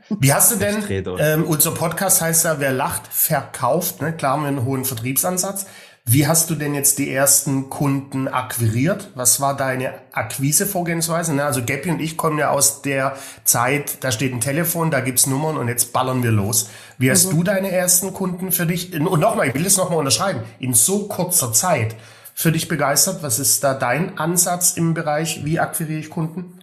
[0.10, 0.84] Wie hast du denn,
[1.20, 4.14] ähm, unser Podcast heißt ja, wer lacht, verkauft, ne?
[4.14, 5.66] klar haben wir einen hohen Vertriebsansatz.
[6.10, 9.12] Wie hast du denn jetzt die ersten Kunden akquiriert?
[9.16, 11.34] Was war deine Akquise-Vorgehensweise?
[11.34, 11.44] Ne?
[11.44, 15.28] Also Gappy und ich kommen ja aus der Zeit, da steht ein Telefon, da gibt's
[15.28, 16.70] Nummern und jetzt ballern wir los.
[16.98, 17.38] Wie hast mhm.
[17.38, 21.10] du deine ersten Kunden für dich, und nochmal, ich will das nochmal unterschreiben, in so
[21.10, 21.96] kurzer Zeit
[22.34, 23.22] für dich begeistert?
[23.22, 26.58] Was ist da dein Ansatz im Bereich, wie akquiriere ich Kunden?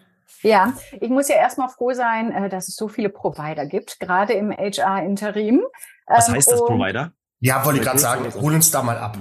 [0.44, 4.34] Ja, ich muss ja erstmal froh sein, äh, dass es so viele Provider gibt, gerade
[4.34, 5.62] im HR-Interim.
[6.06, 7.12] Was heißt das Provider?
[7.40, 9.16] Ja, wollte ich gerade sagen, hol uns da mal ab.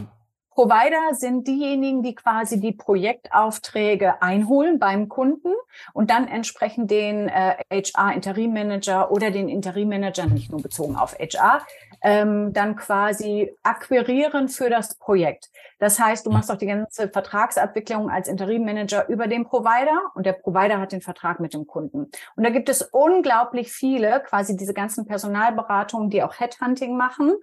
[0.53, 5.51] Provider sind diejenigen, die quasi die Projektaufträge einholen beim Kunden
[5.93, 10.95] und dann entsprechend den äh, HR Interim Manager oder den Interim Manager, nicht nur bezogen
[10.95, 11.65] auf HR,
[12.03, 15.49] ähm, dann quasi akquirieren für das Projekt.
[15.79, 20.25] Das heißt, du machst auch die ganze Vertragsabwicklung als Interim Manager über den Provider und
[20.25, 22.11] der Provider hat den Vertrag mit dem Kunden.
[22.35, 27.33] Und da gibt es unglaublich viele, quasi diese ganzen Personalberatungen, die auch Headhunting machen,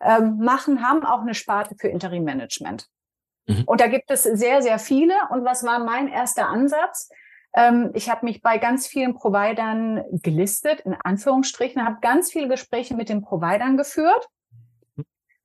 [0.00, 2.88] ähm, machen, haben auch eine Sparte für Interim Management.
[3.46, 3.64] Mhm.
[3.66, 5.14] Und da gibt es sehr, sehr viele.
[5.30, 7.08] Und was war mein erster Ansatz?
[7.58, 12.94] Ähm, ich habe mich bei ganz vielen Providern gelistet, in Anführungsstrichen, habe ganz viele Gespräche
[12.94, 14.28] mit den Providern geführt,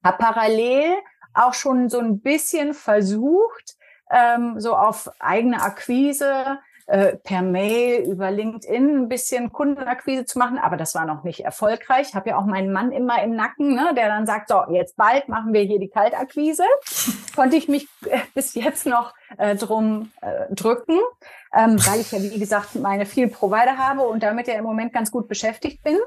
[0.03, 0.93] habe parallel
[1.33, 3.77] auch schon so ein bisschen versucht,
[4.11, 10.59] ähm, so auf eigene Akquise äh, per Mail über LinkedIn ein bisschen Kundenakquise zu machen,
[10.59, 12.09] aber das war noch nicht erfolgreich.
[12.09, 14.97] Ich habe ja auch meinen Mann immer im Nacken, ne, der dann sagt, so, jetzt
[14.97, 16.65] bald machen wir hier die Kaltakquise.
[17.35, 20.99] Konnte ich mich äh, bis jetzt noch äh, drum äh, drücken
[21.53, 24.91] ähm, weil ich ja, wie gesagt, meine vielen Provider habe und damit ja im Moment
[24.91, 25.97] ganz gut beschäftigt bin.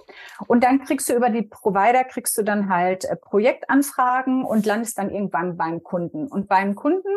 [0.49, 4.99] Und dann kriegst du über die Provider, kriegst du dann halt äh, Projektanfragen und landest
[4.99, 6.27] dann irgendwann beim Kunden.
[6.27, 7.09] Und beim Kunden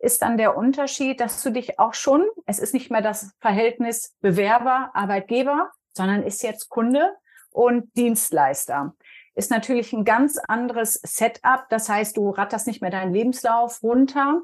[0.00, 4.14] ist dann der Unterschied, dass du dich auch schon, es ist nicht mehr das Verhältnis
[4.20, 7.14] Bewerber, Arbeitgeber, sondern ist jetzt Kunde
[7.50, 8.94] und Dienstleister
[9.34, 11.66] ist natürlich ein ganz anderes Setup.
[11.70, 14.42] Das heißt, du ratterst nicht mehr deinen Lebenslauf runter,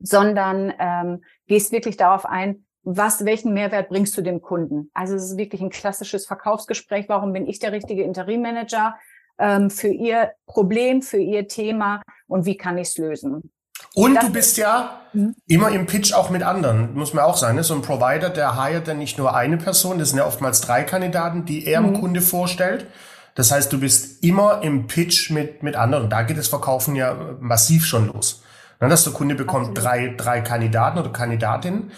[0.00, 4.90] sondern ähm, gehst wirklich darauf ein, was, welchen Mehrwert bringst du dem Kunden?
[4.94, 7.08] Also es ist wirklich ein klassisches Verkaufsgespräch.
[7.08, 8.94] Warum bin ich der richtige Interimmanager
[9.38, 13.50] ähm, für Ihr Problem, für Ihr Thema und wie kann ich es lösen?
[13.94, 15.34] Und das du bist ja hm?
[15.46, 17.56] immer im Pitch auch mit anderen, muss man auch sagen.
[17.56, 17.64] Ne?
[17.64, 20.82] So ein Provider, der hiert dann nicht nur eine Person, das sind ja oftmals drei
[20.82, 22.00] Kandidaten, die er dem hm.
[22.00, 22.86] Kunde vorstellt.
[23.34, 26.10] Das heißt, du bist immer im Pitch mit, mit anderen.
[26.10, 28.42] Da geht das Verkaufen ja massiv schon los.
[28.80, 31.90] Ne, dass der Kunde bekommt drei, drei Kandidaten oder Kandidatinnen.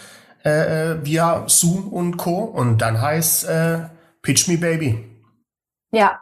[0.43, 2.39] äh, äh, via Zoom und Co.
[2.39, 3.79] Und dann heißt äh,
[4.21, 5.07] Pitch Me Baby.
[5.91, 6.21] Ja,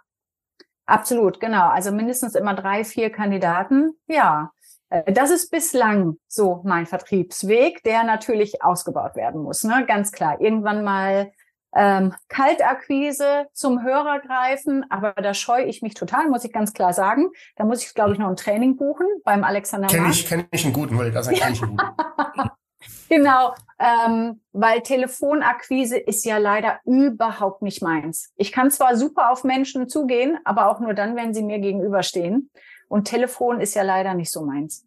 [0.86, 1.70] absolut, genau.
[1.70, 3.94] Also mindestens immer drei, vier Kandidaten.
[4.08, 4.52] Ja,
[4.90, 9.64] äh, das ist bislang so mein Vertriebsweg, der natürlich ausgebaut werden muss.
[9.64, 9.86] Ne?
[9.88, 10.42] Ganz klar.
[10.42, 11.32] Irgendwann mal
[11.80, 16.92] ähm, Kaltakquise zum Hörer greifen, aber da scheue ich mich total, muss ich ganz klar
[16.92, 17.30] sagen.
[17.56, 19.88] Da muss ich, glaube ich, noch ein Training buchen beim Alexander.
[19.88, 21.94] Kenne ich, kenn ich einen guten, weil das kenne ich einen guten.
[23.10, 28.34] genau, ähm, weil Telefonakquise ist ja leider überhaupt nicht meins.
[28.36, 32.52] Ich kann zwar super auf Menschen zugehen, aber auch nur dann, wenn sie mir gegenüberstehen.
[32.90, 34.86] Und Telefon ist ja leider nicht so meins.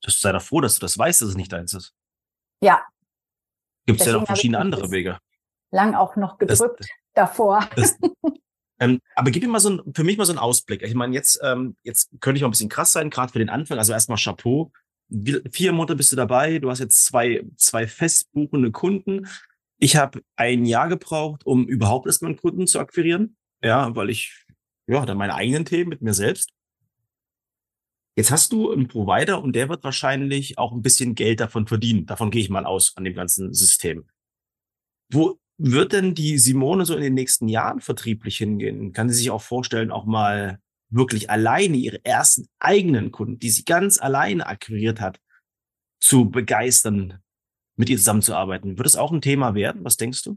[0.00, 1.94] Du sei doch froh, dass du das weißt, dass es nicht deins ist.
[2.62, 2.82] Ja.
[3.84, 5.18] Gibt es ja noch verschiedene andere Wege.
[5.74, 7.68] Lang auch noch gedrückt das, davor.
[7.74, 7.98] Das,
[8.80, 10.82] ähm, aber gib mir mal so ein, für mich mal so einen Ausblick.
[10.82, 13.48] Ich meine, jetzt, ähm, jetzt könnte ich mal ein bisschen krass sein, gerade für den
[13.48, 13.78] Anfang.
[13.78, 14.70] Also erstmal Chapeau.
[15.08, 16.60] Wie, vier Monate bist du dabei.
[16.60, 19.26] Du hast jetzt zwei, zwei festbuchende Kunden.
[19.78, 23.36] Ich habe ein Jahr gebraucht, um überhaupt erstmal einen Kunden zu akquirieren.
[23.60, 24.44] Ja, weil ich
[24.86, 26.50] ja, dann meine eigenen Themen mit mir selbst.
[28.16, 32.06] Jetzt hast du einen Provider und der wird wahrscheinlich auch ein bisschen Geld davon verdienen.
[32.06, 34.06] Davon gehe ich mal aus an dem ganzen System.
[35.10, 38.92] Wo wird denn die Simone so in den nächsten Jahren vertrieblich hingehen?
[38.92, 40.58] Kann sie sich auch vorstellen, auch mal
[40.90, 45.20] wirklich alleine ihre ersten eigenen Kunden, die sie ganz alleine akquiriert hat,
[46.00, 47.20] zu begeistern,
[47.76, 48.78] mit ihr zusammenzuarbeiten?
[48.78, 49.84] Wird es auch ein Thema werden?
[49.84, 50.36] Was denkst du?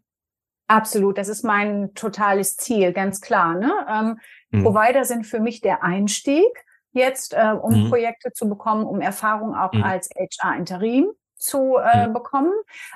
[0.68, 3.56] Absolut, das ist mein totales Ziel, ganz klar.
[3.56, 3.72] Ne?
[3.90, 4.20] Ähm,
[4.52, 4.64] mhm.
[4.64, 7.90] Provider sind für mich der Einstieg jetzt, äh, um mhm.
[7.90, 9.84] Projekte zu bekommen, um Erfahrung auch mhm.
[9.84, 12.14] als HR-Interim zu äh, mhm.
[12.14, 12.54] bekommen.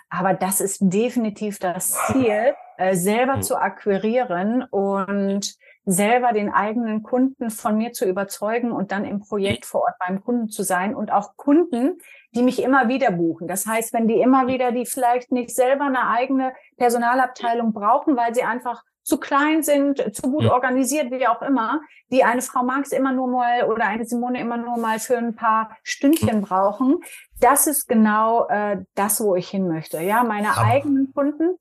[0.09, 3.41] Aber das ist definitiv das Ziel, äh, selber mhm.
[3.41, 9.65] zu akquirieren und selber den eigenen Kunden von mir zu überzeugen und dann im Projekt
[9.65, 11.97] vor Ort beim Kunden zu sein und auch Kunden,
[12.35, 13.47] die mich immer wieder buchen.
[13.47, 18.33] Das heißt, wenn die immer wieder, die vielleicht nicht selber eine eigene Personalabteilung brauchen, weil
[18.35, 22.91] sie einfach zu klein sind, zu gut organisiert, wie auch immer, die eine Frau Marx
[22.91, 26.99] immer nur mal oder eine Simone immer nur mal für ein paar Stündchen brauchen.
[27.39, 29.99] Das ist genau äh, das, wo ich hin möchte.
[30.01, 31.57] Ja, meine Aber eigenen Kunden.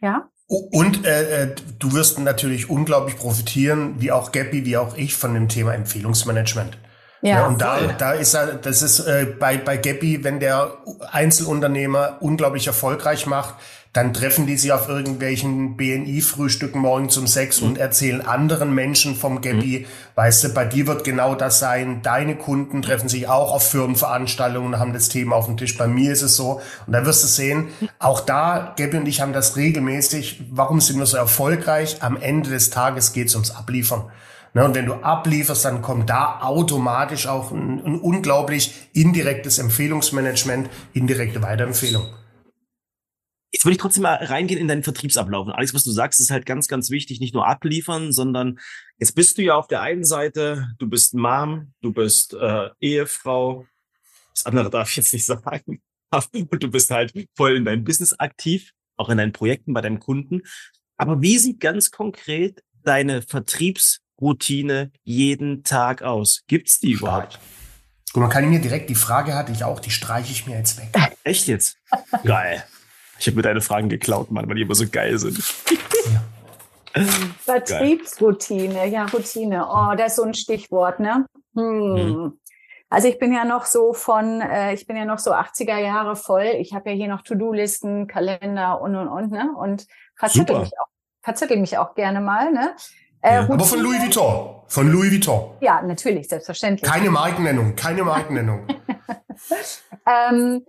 [0.00, 0.28] Ja.
[0.46, 5.32] Und äh, äh, du wirst natürlich unglaublich profitieren, wie auch Gappy, wie auch ich, von
[5.32, 6.76] dem Thema Empfehlungsmanagement.
[7.24, 10.76] Ja, und da, da ist er, das ist äh, bei, bei Gappy, wenn der
[11.10, 13.54] Einzelunternehmer unglaublich erfolgreich macht,
[13.94, 17.68] dann treffen die sich auf irgendwelchen BNI-Frühstücken morgens um sechs mhm.
[17.68, 19.80] und erzählen anderen Menschen vom Gappy.
[19.80, 20.16] Mhm.
[20.16, 22.02] Weißt du, bei dir wird genau das sein.
[22.02, 25.78] Deine Kunden treffen sich auch auf Firmenveranstaltungen und haben das Thema auf dem Tisch.
[25.78, 26.60] Bei mir ist es so.
[26.86, 30.42] Und da wirst du sehen, auch da, Gappy und ich haben das regelmäßig.
[30.50, 31.98] Warum sind wir so erfolgreich?
[32.00, 34.10] Am Ende des Tages geht es ums Abliefern.
[34.54, 40.70] Ne, und wenn du ablieferst, dann kommt da automatisch auch ein, ein unglaublich indirektes Empfehlungsmanagement,
[40.92, 42.06] indirekte Weiterempfehlung.
[43.50, 45.48] Jetzt würde ich trotzdem mal reingehen in deinen Vertriebsablauf.
[45.48, 47.18] Und alles, was du sagst, ist halt ganz, ganz wichtig.
[47.18, 48.60] Nicht nur abliefern, sondern
[48.98, 53.66] jetzt bist du ja auf der einen Seite, du bist Mom, du bist äh, Ehefrau.
[54.34, 55.82] Das andere darf ich jetzt nicht sagen.
[56.32, 59.98] Und du bist halt voll in deinem Business aktiv, auch in deinen Projekten bei deinem
[59.98, 60.42] Kunden.
[60.96, 63.22] Aber wie sieht ganz konkret deine
[64.18, 66.42] Vertriebsroutine jeden Tag aus?
[66.46, 67.38] Gibt's die überhaupt?
[68.12, 70.78] Gut, man kann mir direkt die Frage hatte ich auch, die streiche ich mir jetzt
[70.78, 71.16] weg.
[71.24, 71.76] Echt jetzt?
[72.24, 72.64] Geil.
[73.18, 75.38] Ich habe mir deine Fragen geklaut, Mann, weil die immer so geil sind.
[76.94, 77.02] Ja.
[77.40, 79.66] Vertriebsroutine, ja, Routine.
[79.68, 81.26] Oh, das ist so ein Stichwort, ne?
[81.54, 81.94] Hm.
[81.94, 82.38] Mhm.
[82.88, 86.14] Also ich bin ja noch so von, äh, ich bin ja noch so 80er Jahre
[86.14, 86.54] voll.
[86.58, 89.52] Ich habe ja hier noch To-Do-Listen, Kalender und und und, ne?
[89.58, 90.86] Und verzettel mich auch,
[91.22, 92.76] verzettel mich auch gerne mal, ne?
[93.24, 93.40] Äh, ja.
[93.44, 94.62] Aber von Louis Vuitton.
[94.66, 95.56] Von Louis Vuitton.
[95.60, 96.90] Ja, natürlich, selbstverständlich.
[96.90, 98.66] Keine Markennennung, keine Markennennung.
[100.06, 100.64] ähm,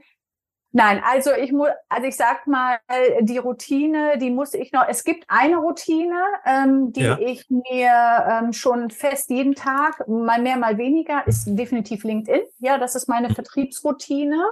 [0.78, 2.80] Nein, also ich muss, also ich sag mal,
[3.22, 4.86] die Routine, die muss ich noch.
[4.90, 7.18] Es gibt eine Routine, ähm, die ja.
[7.18, 12.42] ich mir ähm, schon fest jeden Tag, mal mehr, mal weniger, ist definitiv LinkedIn.
[12.60, 13.36] Ja, das ist meine mhm.
[13.36, 14.44] Vertriebsroutine,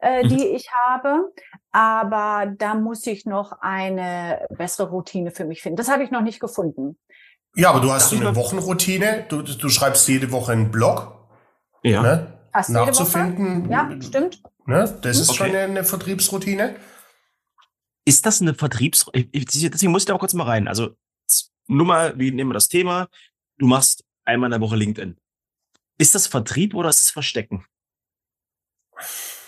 [0.00, 0.28] äh, mhm.
[0.28, 1.32] die ich habe.
[1.72, 5.76] Aber da muss ich noch eine bessere Routine für mich finden.
[5.76, 6.98] Das habe ich noch nicht gefunden.
[7.54, 9.26] Ja, aber du hast so eine Wochenroutine.
[9.28, 11.28] Du, du schreibst jede Woche einen Blog.
[11.82, 12.02] Ja.
[12.02, 12.40] Ne?
[12.52, 13.70] Fast nachzufinden.
[13.70, 14.42] Ja, stimmt.
[14.66, 14.98] Ne?
[15.02, 15.38] Das ist okay.
[15.38, 16.76] schon eine, eine, Vertriebsroutine.
[18.04, 19.70] Ist das eine Vertriebsroutine?
[19.70, 20.68] Deswegen muss ich da auch kurz mal rein.
[20.68, 20.96] Also,
[21.66, 23.08] nur mal, wie nehmen wir das Thema?
[23.58, 25.16] Du machst einmal in der Woche LinkedIn.
[25.98, 27.64] Ist das Vertrieb oder ist es Verstecken?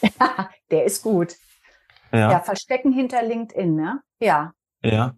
[0.70, 1.36] Der ist gut.
[2.12, 2.30] Ja.
[2.30, 4.02] ja, Verstecken hinter LinkedIn, ne?
[4.20, 4.52] Ja.
[4.82, 5.16] Ja.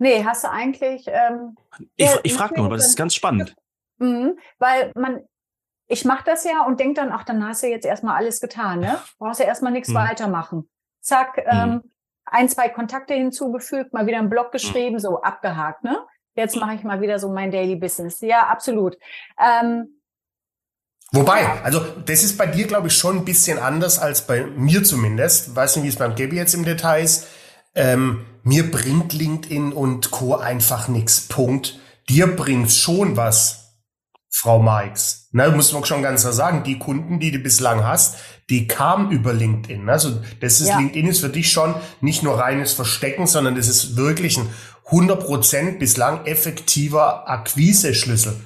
[0.00, 1.04] Nee, hast du eigentlich.
[1.08, 1.56] Ähm,
[1.94, 3.54] ich ich frage nur, weil das ist ganz spannend.
[3.98, 5.20] Mhm, weil man,
[5.88, 8.80] ich mache das ja und denke dann, ach, dann hast du jetzt erstmal alles getan,
[8.80, 8.98] ne?
[9.18, 9.96] Brauchst ja erstmal nichts hm.
[9.96, 10.70] weitermachen.
[11.02, 11.42] zack, mhm.
[11.50, 11.82] ähm,
[12.24, 15.00] ein, zwei Kontakte hinzugefügt, mal wieder einen Blog geschrieben, mhm.
[15.00, 15.98] so abgehakt, ne?
[16.34, 18.20] Jetzt mache ich mal wieder so mein Daily Business.
[18.20, 18.96] Ja, absolut.
[19.38, 20.00] Ähm,
[21.12, 24.82] Wobei, also das ist bei dir, glaube ich, schon ein bisschen anders als bei mir
[24.82, 25.54] zumindest.
[25.54, 27.26] Weiß nicht, wie es beim Gabi jetzt im Detail ist.
[27.74, 30.36] Ähm, mir bringt LinkedIn und Co.
[30.36, 31.28] einfach nichts.
[31.28, 31.78] Punkt.
[32.08, 33.76] Dir bringt schon was,
[34.30, 35.28] Frau Marx.
[35.32, 38.16] Na, muss man schon ganz klar sagen, die Kunden, die du bislang hast,
[38.48, 39.88] die kamen über LinkedIn.
[39.88, 40.78] Also das ist, ja.
[40.78, 44.48] LinkedIn ist für dich schon nicht nur reines Verstecken, sondern das ist wirklich ein
[44.86, 48.40] 100% bislang effektiver Akquise-Schlüssel.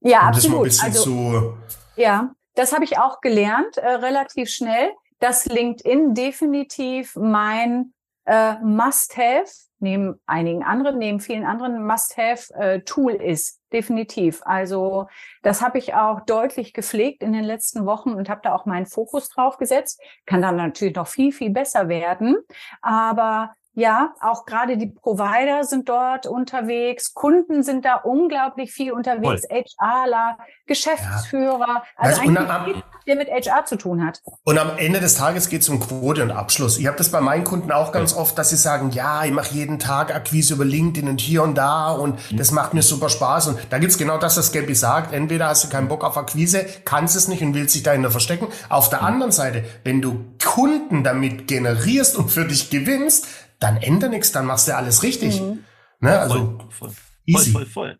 [0.00, 0.66] Ja, um absolut.
[0.66, 1.56] Das also,
[1.96, 7.94] ja, das habe ich auch gelernt, äh, relativ schnell, dass LinkedIn definitiv mein
[8.24, 9.50] äh, Must-Have
[9.80, 13.60] neben einigen anderen, neben vielen anderen Must-Have-Tool äh, ist.
[13.72, 14.40] Definitiv.
[14.44, 15.08] Also
[15.42, 18.86] das habe ich auch deutlich gepflegt in den letzten Wochen und habe da auch meinen
[18.86, 20.00] Fokus drauf gesetzt.
[20.26, 22.36] Kann dann natürlich noch viel, viel besser werden.
[22.80, 29.46] Aber ja, auch gerade die Provider sind dort unterwegs, Kunden sind da unglaublich viel unterwegs,
[29.48, 29.64] Voll.
[29.80, 31.82] HRler, Geschäftsführer, ja.
[31.96, 34.22] also, eigentlich der mit HR zu tun hat.
[34.44, 36.78] Und am Ende des Tages geht es um Quote und Abschluss.
[36.78, 39.54] Ich habe das bei meinen Kunden auch ganz oft, dass sie sagen, ja, ich mache
[39.54, 42.36] jeden Tag Akquise über LinkedIn und hier und da und mhm.
[42.36, 43.48] das macht mir super Spaß.
[43.48, 45.12] Und da gibt's genau das, was Gabby sagt.
[45.12, 48.48] Entweder hast du keinen Bock auf Akquise, kannst es nicht und willst dich dahinter verstecken.
[48.68, 49.06] Auf der mhm.
[49.06, 53.26] anderen Seite, wenn du Kunden damit generierst und für dich gewinnst,
[53.64, 55.40] dann ändert nichts, dann machst du alles richtig.
[55.40, 55.64] Mhm.
[56.00, 56.18] Ne?
[56.18, 56.92] Also voll, voll,
[57.24, 57.50] easy.
[57.50, 57.98] voll, voll, voll.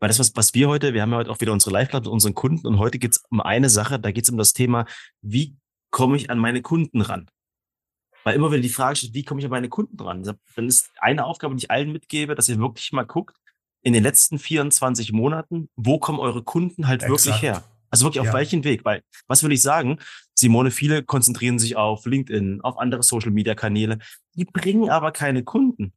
[0.00, 2.12] Weil das, was, was wir heute, wir haben ja heute auch wieder unsere Live-Club mit
[2.12, 4.86] unseren Kunden und heute geht es um eine Sache, da geht es um das Thema,
[5.20, 5.56] wie
[5.90, 7.30] komme ich an meine Kunden ran?
[8.24, 10.22] Weil immer wenn die Frage steht, wie komme ich an meine Kunden ran?
[10.22, 13.36] Dann ist eine Aufgabe, die ich allen mitgebe, dass ihr wirklich mal guckt,
[13.82, 17.26] in den letzten 24 Monaten, wo kommen eure Kunden halt Exakt.
[17.26, 17.62] wirklich her?
[17.92, 18.32] Also wirklich auf ja.
[18.32, 18.86] welchen Weg?
[18.86, 19.98] Weil, was will ich sagen?
[20.34, 23.98] Simone, viele konzentrieren sich auf LinkedIn, auf andere Social Media Kanäle.
[24.34, 25.92] Die bringen aber keine Kunden.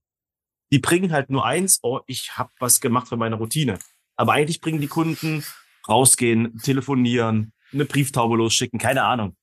[0.74, 3.80] Die bringen halt nur eins, oh, ich habe was gemacht für meine Routine.
[4.18, 5.46] Aber eigentlich bringen die Kunden
[5.88, 9.38] rausgehen, telefonieren, eine Brieftaube losschicken, keine Ahnung.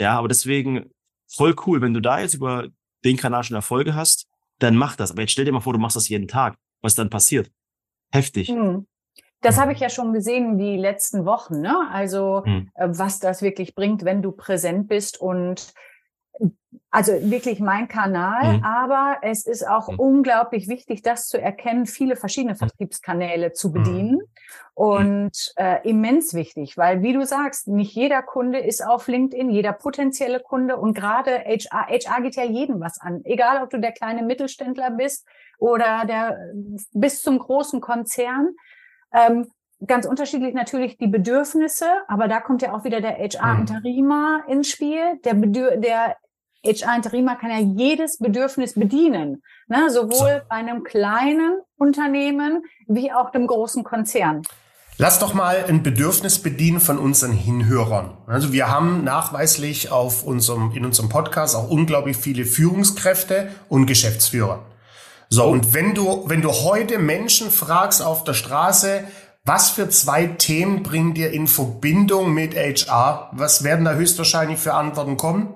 [0.00, 0.90] Ja, aber deswegen
[1.28, 2.66] voll cool, wenn du da jetzt über
[3.04, 4.26] den Kanal schon Erfolge hast,
[4.58, 5.12] dann mach das.
[5.12, 6.56] Aber jetzt stell dir mal vor, du machst das jeden Tag.
[6.80, 7.52] Was dann passiert?
[8.10, 8.48] Heftig.
[8.48, 8.86] Hm.
[9.44, 11.76] Das habe ich ja schon gesehen die letzten Wochen, ne?
[11.90, 12.70] Also hm.
[12.74, 15.74] Äh, was das wirklich bringt, wenn du präsent bist und
[16.90, 18.64] also wirklich mein Kanal, mhm.
[18.64, 19.98] aber es ist auch mhm.
[19.98, 22.58] unglaublich wichtig, das zu erkennen, viele verschiedene mhm.
[22.58, 23.72] Vertriebskanäle zu mhm.
[23.72, 24.20] bedienen
[24.74, 29.72] und äh, immens wichtig, weil wie du sagst, nicht jeder Kunde ist auf LinkedIn, jeder
[29.72, 33.92] potenzielle Kunde und gerade HR, HR geht ja jedem was an, egal ob du der
[33.92, 35.26] kleine Mittelständler bist
[35.58, 36.38] oder der
[36.92, 38.54] bis zum großen Konzern.
[39.14, 39.46] Ähm,
[39.86, 44.52] ganz unterschiedlich natürlich die Bedürfnisse, aber da kommt ja auch wieder der HR-Interimer mhm.
[44.52, 45.20] ins Spiel.
[45.24, 46.16] Der, Bedür der
[46.64, 49.90] HR-Interimer kann ja jedes Bedürfnis bedienen, ne?
[49.90, 50.48] sowohl so.
[50.48, 54.42] bei einem kleinen Unternehmen wie auch dem großen Konzern.
[54.96, 58.16] Lass doch mal ein Bedürfnis bedienen von unseren Hinhörern.
[58.28, 64.62] Also wir haben nachweislich auf unserem, in unserem Podcast auch unglaublich viele Führungskräfte und Geschäftsführer.
[65.28, 69.04] So, und wenn du, wenn du heute Menschen fragst auf der Straße,
[69.44, 73.30] was für zwei Themen bringen dir in Verbindung mit HR?
[73.32, 75.54] Was werden da höchstwahrscheinlich für Antworten kommen?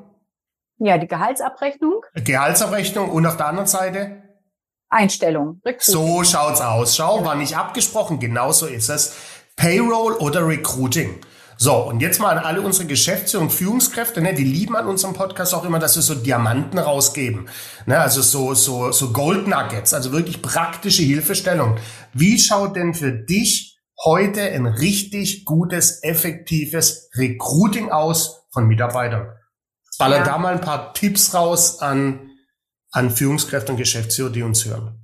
[0.79, 2.03] Ja, die Gehaltsabrechnung.
[2.15, 4.23] Gehaltsabrechnung und auf der anderen Seite?
[4.91, 5.61] Einstellung.
[5.65, 5.95] Recruiting.
[5.95, 6.97] So schaut's aus.
[6.97, 8.21] Schau, war nicht abgesprochen.
[8.21, 9.17] Genauso ist es.
[9.57, 11.21] Payroll oder Recruiting.
[11.61, 15.13] So, und jetzt mal an alle unsere Geschäftsführer und Führungskräfte, ne, die lieben an unserem
[15.13, 17.49] Podcast auch immer, dass wir so Diamanten rausgeben.
[17.85, 21.77] Ne, also so, so, so Gold Nuggets, also wirklich praktische Hilfestellung.
[22.13, 29.27] Wie schaut denn für dich heute ein richtig gutes, effektives Recruiting aus von Mitarbeitern?
[29.99, 30.25] Baller ja.
[30.25, 32.31] da mal ein paar Tipps raus an,
[32.93, 34.98] an Führungskräfte und Geschäftsführer, die uns hören.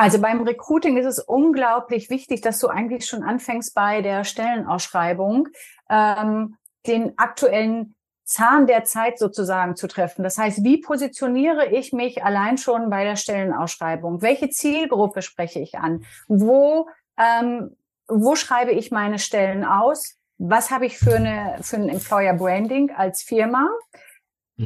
[0.00, 5.48] Also beim Recruiting ist es unglaublich wichtig, dass du eigentlich schon anfängst bei der Stellenausschreibung,
[5.90, 7.94] ähm, den aktuellen
[8.24, 10.22] Zahn der Zeit sozusagen zu treffen.
[10.22, 14.22] Das heißt, wie positioniere ich mich allein schon bei der Stellenausschreibung?
[14.22, 16.06] Welche Zielgruppe spreche ich an?
[16.28, 16.88] Wo,
[17.18, 17.76] ähm,
[18.08, 20.16] wo schreibe ich meine Stellen aus?
[20.38, 23.68] Was habe ich für, eine, für ein Employer Branding als Firma?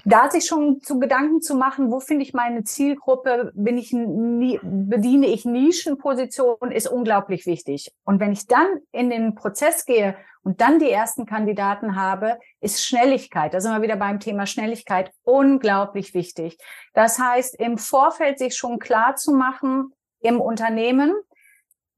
[0.04, 5.26] Da sich schon zu Gedanken zu machen, wo finde ich meine Zielgruppe, bin ich bediene
[5.26, 7.92] ich Nischenpositionen, ist unglaublich wichtig.
[8.04, 12.84] Und wenn ich dann in den Prozess gehe und dann die ersten Kandidaten habe, ist
[12.84, 16.58] Schnelligkeit, da sind wir wieder beim Thema Schnelligkeit, unglaublich wichtig.
[16.92, 21.12] Das heißt, im Vorfeld sich schon klar zu machen im Unternehmen,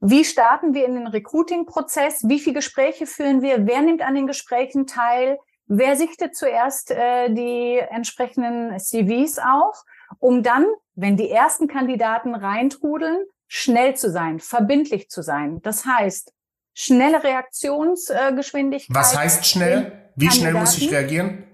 [0.01, 2.29] wie starten wir in den Recruiting-Prozess?
[2.29, 3.67] Wie viele Gespräche führen wir?
[3.67, 5.39] Wer nimmt an den Gesprächen teil?
[5.67, 9.85] Wer sichtet zuerst äh, die entsprechenden CVs auch,
[10.19, 15.61] um dann, wenn die ersten Kandidaten reintrudeln, schnell zu sein, verbindlich zu sein.
[15.63, 16.33] Das heißt,
[16.75, 18.95] schnelle Reaktionsgeschwindigkeit.
[18.95, 20.11] Was heißt schnell?
[20.17, 21.45] Wie schnell muss ich reagieren?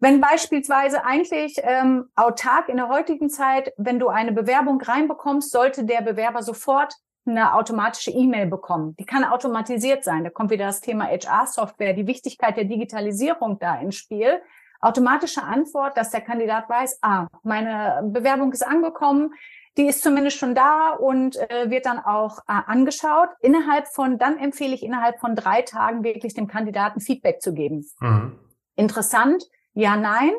[0.00, 5.84] Wenn beispielsweise eigentlich ähm, autark in der heutigen Zeit, wenn du eine Bewerbung reinbekommst, sollte
[5.84, 6.94] der Bewerber sofort
[7.26, 8.96] eine automatische E-Mail bekommen.
[8.98, 10.24] Die kann automatisiert sein.
[10.24, 14.40] Da kommt wieder das Thema HR-Software, die Wichtigkeit der Digitalisierung da ins Spiel.
[14.80, 19.32] Automatische Antwort, dass der Kandidat weiß, ah, meine Bewerbung ist angekommen,
[19.76, 23.30] die ist zumindest schon da und äh, wird dann auch äh, angeschaut.
[23.40, 27.86] Innerhalb von, dann empfehle ich innerhalb von drei Tagen wirklich dem Kandidaten Feedback zu geben.
[28.00, 28.38] Mhm.
[28.76, 30.32] Interessant, ja, nein.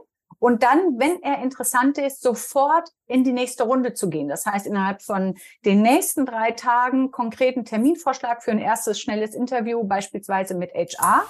[0.43, 4.27] Und dann, wenn er interessant ist, sofort in die nächste Runde zu gehen.
[4.27, 9.85] Das heißt, innerhalb von den nächsten drei Tagen konkreten Terminvorschlag für ein erstes schnelles Interview,
[9.85, 11.23] beispielsweise mit HR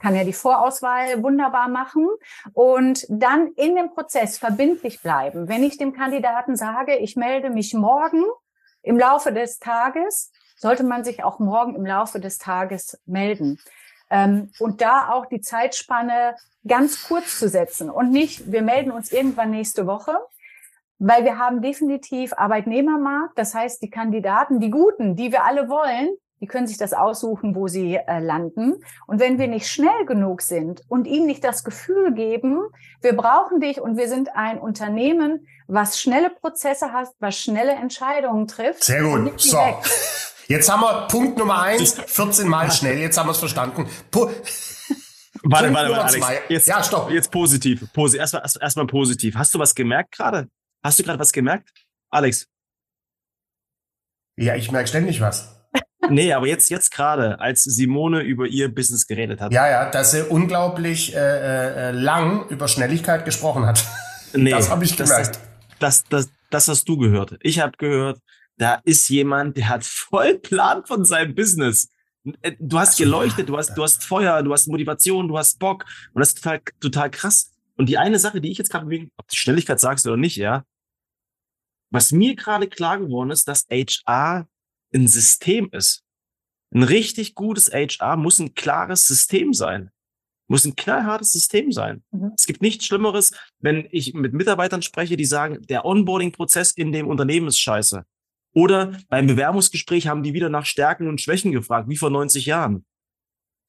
[0.00, 2.08] kann ja die Vorauswahl wunderbar machen
[2.52, 5.48] und dann in dem Prozess verbindlich bleiben.
[5.48, 8.24] Wenn ich dem Kandidaten sage, ich melde mich morgen
[8.82, 13.60] im Laufe des Tages, sollte man sich auch morgen im Laufe des Tages melden.
[14.10, 16.36] Ähm, und da auch die Zeitspanne
[16.66, 20.18] ganz kurz zu setzen und nicht, wir melden uns irgendwann nächste Woche,
[20.98, 23.38] weil wir haben definitiv Arbeitnehmermarkt.
[23.38, 26.08] Das heißt, die Kandidaten, die Guten, die wir alle wollen,
[26.40, 28.82] die können sich das aussuchen, wo sie äh, landen.
[29.06, 32.60] Und wenn wir nicht schnell genug sind und ihnen nicht das Gefühl geben,
[33.00, 38.46] wir brauchen dich und wir sind ein Unternehmen, was schnelle Prozesse hat, was schnelle Entscheidungen
[38.46, 38.84] trifft.
[38.84, 39.40] Sehr gut.
[39.40, 39.56] So.
[39.58, 39.76] Weg.
[40.48, 42.98] Jetzt haben wir Punkt Nummer eins, 14 Mal schnell.
[42.98, 43.86] Jetzt haben wir es verstanden.
[44.10, 44.30] Pu
[45.42, 46.26] warte, warte, warte, Alex.
[46.48, 47.10] Jetzt, ja, stopp.
[47.10, 47.92] Jetzt positiv.
[47.92, 49.34] Posi erstmal erst, erst positiv.
[49.36, 50.48] Hast du was gemerkt gerade?
[50.82, 51.68] Hast du gerade was gemerkt?
[52.10, 52.46] Alex?
[54.36, 55.54] Ja, ich merke ständig was.
[56.10, 59.52] Nee, aber jetzt, jetzt gerade, als Simone über ihr Business geredet hat.
[59.52, 61.18] Ja, ja, dass sie unglaublich äh,
[61.88, 63.84] äh, lang über Schnelligkeit gesprochen hat.
[64.32, 65.38] Nee, das habe ich gemerkt.
[65.80, 67.36] Das, das, das, das hast du gehört.
[67.42, 68.20] Ich habe gehört,
[68.58, 71.90] da ist jemand, der hat voll Plan von seinem Business.
[72.42, 75.84] Äh, du hast geleuchtet, du hast, du hast Feuer, du hast Motivation, du hast Bock.
[76.12, 77.52] Und das ist total, total krass.
[77.76, 78.86] Und die eine Sache, die ich jetzt gerade,
[79.16, 80.64] ob die Schnelligkeit sagst oder nicht, ja,
[81.90, 84.48] was mir gerade klar geworden ist, dass HR
[84.92, 86.04] ein System ist.
[86.74, 89.90] Ein richtig gutes HR muss ein klares System sein.
[90.48, 92.02] Muss ein knallhartes System sein.
[92.10, 92.32] Mhm.
[92.36, 97.06] Es gibt nichts Schlimmeres, wenn ich mit Mitarbeitern spreche, die sagen, der Onboarding-Prozess in dem
[97.06, 98.04] Unternehmen ist scheiße.
[98.58, 102.84] Oder beim Bewerbungsgespräch haben die wieder nach Stärken und Schwächen gefragt, wie vor 90 Jahren.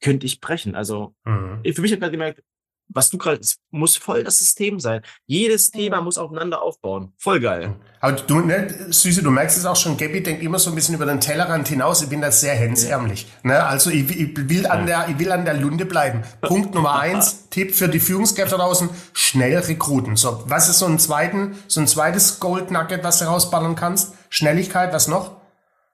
[0.01, 0.73] Könnte ich brechen.
[0.73, 1.61] Also, mhm.
[1.71, 2.41] für mich hat gerade gemerkt,
[2.87, 5.01] was du gerade, es muss voll das System sein.
[5.27, 7.13] Jedes Thema muss aufeinander aufbauen.
[7.19, 7.75] Voll geil.
[7.99, 10.95] Aber du, ne, Süße, du merkst es auch schon, Gabby denkt immer so ein bisschen
[10.95, 12.01] über den Tellerrand hinaus.
[12.01, 13.27] Ich bin da sehr hemsärmlich.
[13.43, 13.63] Ne?
[13.63, 16.23] Also ich, ich, will an der, ich will an der Lunde bleiben.
[16.41, 20.15] Punkt Nummer eins, Tipp für die Führungskräfte draußen, schnell rekruten.
[20.15, 24.15] So, was ist so ein zweiten, so ein zweites Gold Nugget, was du rausballern kannst?
[24.29, 25.37] Schnelligkeit, was noch?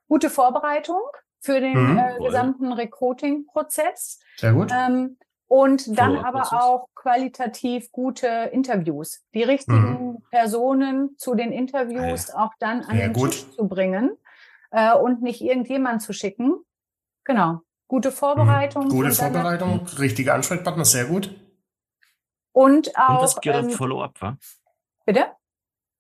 [0.08, 1.02] Gute Vorbereitung
[1.40, 1.98] für den mhm.
[1.98, 4.20] äh, gesamten Recruiting-Prozess.
[4.38, 4.72] Sehr gut.
[4.72, 5.18] Ähm,
[5.48, 9.24] und dann aber auch qualitativ gute Interviews.
[9.34, 10.24] Die richtigen mhm.
[10.32, 12.46] Personen zu den Interviews ah, ja.
[12.46, 13.32] auch dann an Sehr den gut.
[13.32, 14.18] Tisch zu bringen
[14.72, 16.56] äh, und nicht irgendjemand zu schicken.
[17.24, 17.62] Genau.
[17.88, 18.86] Gute Vorbereitung.
[18.86, 18.90] Mhm.
[18.90, 21.34] Gute Vorbereitung, dann, richtige Ansprechpartner, sehr gut.
[22.52, 23.22] Und auch.
[23.22, 24.38] Und das ähm, Follow-up, wa?
[25.06, 25.28] Bitte?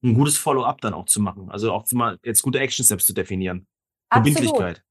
[0.05, 1.49] Ein gutes Follow-up dann auch zu machen.
[1.49, 3.67] Also auch mal jetzt gute Action Steps zu definieren.
[4.11, 4.83] Verbindlichkeit.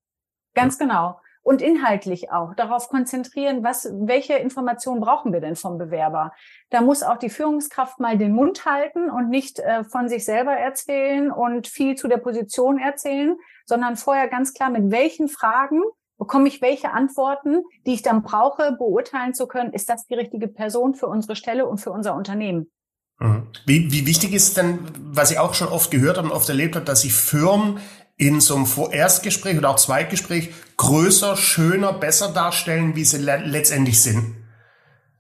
[0.55, 0.87] Ganz ja.
[0.87, 6.33] genau und inhaltlich auch darauf konzentrieren, was, welche Informationen brauchen wir denn vom Bewerber?
[6.71, 10.53] Da muss auch die Führungskraft mal den Mund halten und nicht äh, von sich selber
[10.53, 13.37] erzählen und viel zu der Position erzählen,
[13.67, 15.83] sondern vorher ganz klar, mit welchen Fragen
[16.19, 20.49] bekomme ich welche Antworten, die ich dann brauche, beurteilen zu können, ist das die richtige
[20.49, 22.71] Person für unsere Stelle und für unser Unternehmen.
[23.19, 23.47] Mhm.
[23.67, 26.77] Wie, wie wichtig ist denn, was ich auch schon oft gehört habe und oft erlebt
[26.77, 27.79] habe, dass sich Firmen
[28.17, 34.03] in so einem Erstgespräch oder auch Zweitgespräch größer, schöner, besser darstellen, wie sie le letztendlich
[34.03, 34.37] sind.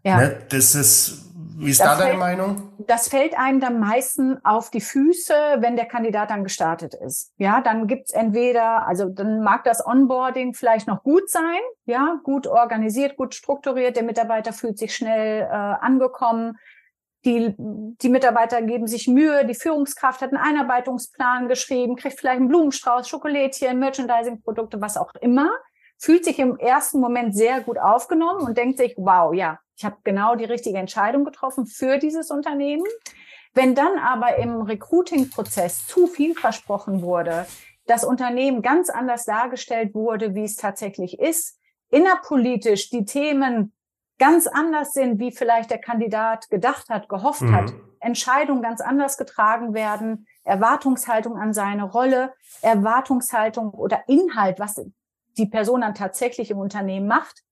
[0.04, 0.18] Ja.
[0.18, 0.38] Ne?
[0.48, 1.24] Das ist,
[1.56, 2.72] wie ist das da deine fällt, Meinung?
[2.86, 7.32] Das fällt einem dann meistens auf die Füße, wenn der Kandidat dann gestartet ist.
[7.38, 12.46] Ja, dann gibt's entweder, also dann mag das Onboarding vielleicht noch gut sein, ja, gut
[12.46, 16.58] organisiert, gut strukturiert, der Mitarbeiter fühlt sich schnell äh, angekommen
[17.24, 22.48] die, die Mitarbeiter geben sich Mühe, die Führungskraft hat einen Einarbeitungsplan geschrieben, kriegt vielleicht einen
[22.48, 25.50] Blumenstrauß, Schokolädchen, Merchandising-Produkte, was auch immer,
[25.98, 29.96] fühlt sich im ersten Moment sehr gut aufgenommen und denkt sich, wow, ja, ich habe
[30.04, 32.84] genau die richtige Entscheidung getroffen für dieses Unternehmen.
[33.54, 37.46] Wenn dann aber im Recruiting-Prozess zu viel versprochen wurde,
[37.86, 41.58] das Unternehmen ganz anders dargestellt wurde, wie es tatsächlich ist,
[41.90, 43.73] innerpolitisch die Themen
[44.18, 47.54] ganz anders sind, wie vielleicht der Kandidat gedacht hat, gehofft mhm.
[47.54, 54.80] hat, Entscheidungen ganz anders getragen werden, Erwartungshaltung an seine Rolle, Erwartungshaltung oder Inhalt, was
[55.36, 57.42] die Person dann tatsächlich im Unternehmen macht,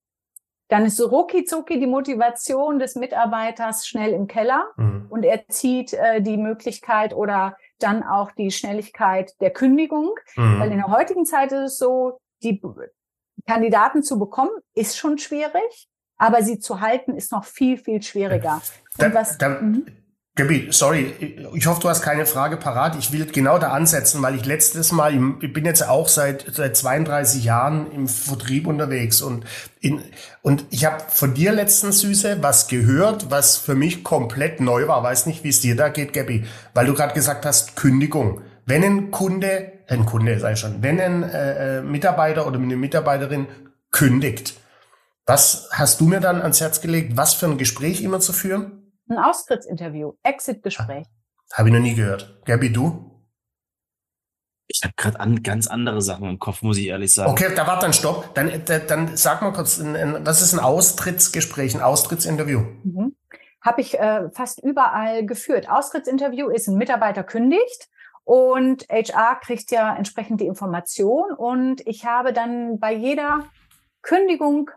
[0.69, 5.07] dann ist so rucki zucki die Motivation des Mitarbeiters schnell im Keller mhm.
[5.11, 10.15] und er zieht äh, die Möglichkeit oder dann auch die Schnelligkeit der Kündigung.
[10.37, 10.61] Mhm.
[10.61, 12.63] Weil in der heutigen Zeit ist es so, die
[13.47, 15.89] Kandidaten zu bekommen, ist schon schwierig,
[16.23, 18.63] aber sie zu halten, ist noch viel, viel schwieriger.
[18.97, 19.87] Da, was, da, mhm.
[20.37, 22.95] Gabi, sorry, ich hoffe, du hast keine Frage parat.
[22.97, 26.77] Ich will genau da ansetzen, weil ich letztes Mal, ich bin jetzt auch seit, seit
[26.77, 29.45] 32 Jahren im Vertrieb unterwegs und,
[29.81, 30.01] in,
[30.43, 35.03] und ich habe von dir letztens, Süße, was gehört, was für mich komplett neu war.
[35.03, 38.43] Weiß nicht, wie es dir da geht, Gabi, weil du gerade gesagt hast, Kündigung.
[38.65, 43.49] Wenn ein Kunde, ein Kunde sei schon, wenn ein äh, äh, Mitarbeiter oder eine Mitarbeiterin
[43.91, 44.55] kündigt,
[45.33, 48.93] was hast du mir dann ans Herz gelegt, was für ein Gespräch immer zu führen?
[49.09, 51.07] Ein Austrittsinterview, Exit-Gespräch.
[51.55, 52.43] Habe ich noch nie gehört.
[52.45, 53.11] Gabi, du?
[54.67, 57.31] Ich habe gerade an, ganz andere Sachen im Kopf, muss ich ehrlich sagen.
[57.31, 58.35] Okay, da war dann Stopp.
[58.35, 58.51] Dann,
[58.89, 62.61] dann sag mal kurz, was ist ein Austrittsgespräch, ein Austrittsinterview?
[62.85, 63.17] Mhm.
[63.63, 65.71] Habe ich äh, fast überall geführt.
[65.71, 67.89] Austrittsinterview ist ein Mitarbeiter kündigt
[68.25, 73.45] und HR kriegt ja entsprechend die Information und ich habe dann bei jeder
[74.03, 74.71] Kündigung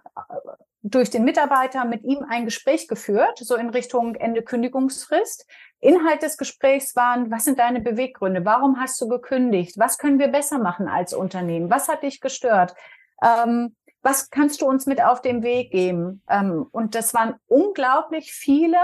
[0.81, 5.47] durch den Mitarbeiter mit ihm ein Gespräch geführt, so in Richtung Ende Kündigungsfrist.
[5.79, 8.45] Inhalt des Gesprächs waren, was sind deine Beweggründe?
[8.45, 9.79] Warum hast du gekündigt?
[9.79, 11.71] Was können wir besser machen als Unternehmen?
[11.71, 12.75] Was hat dich gestört?
[13.21, 16.21] Ähm, was kannst du uns mit auf den Weg geben?
[16.29, 18.77] Ähm, und das waren unglaublich viele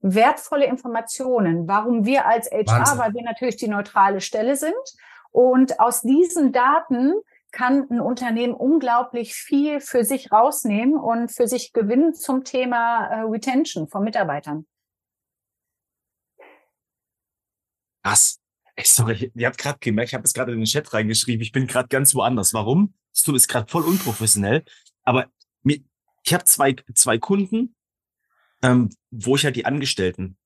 [0.00, 1.66] wertvolle Informationen.
[1.66, 2.98] Warum wir als HR, Wahnsinn.
[2.98, 4.72] weil wir natürlich die neutrale Stelle sind.
[5.32, 7.14] Und aus diesen Daten
[7.52, 13.20] kann ein Unternehmen unglaublich viel für sich rausnehmen und für sich gewinnen zum Thema äh,
[13.22, 14.66] Retention von Mitarbeitern.
[18.02, 18.40] Krass.
[18.76, 21.52] Ey, sorry, ihr habt gerade gemerkt, ich habe es gerade in den Chat reingeschrieben, ich
[21.52, 22.54] bin gerade ganz woanders.
[22.54, 22.94] Warum?
[23.12, 24.64] Das ist gerade voll unprofessionell.
[25.02, 25.26] Aber
[25.62, 25.80] mir,
[26.22, 27.74] ich habe zwei, zwei Kunden,
[28.62, 30.38] ähm, wo ich halt die Angestellten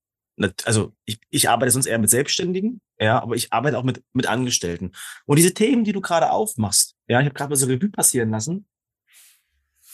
[0.65, 4.27] also ich, ich arbeite sonst eher mit Selbstständigen, ja, aber ich arbeite auch mit, mit
[4.27, 4.93] Angestellten.
[5.27, 8.31] Und diese Themen, die du gerade aufmachst, ja, ich habe gerade mal so Revue passieren
[8.31, 8.67] lassen,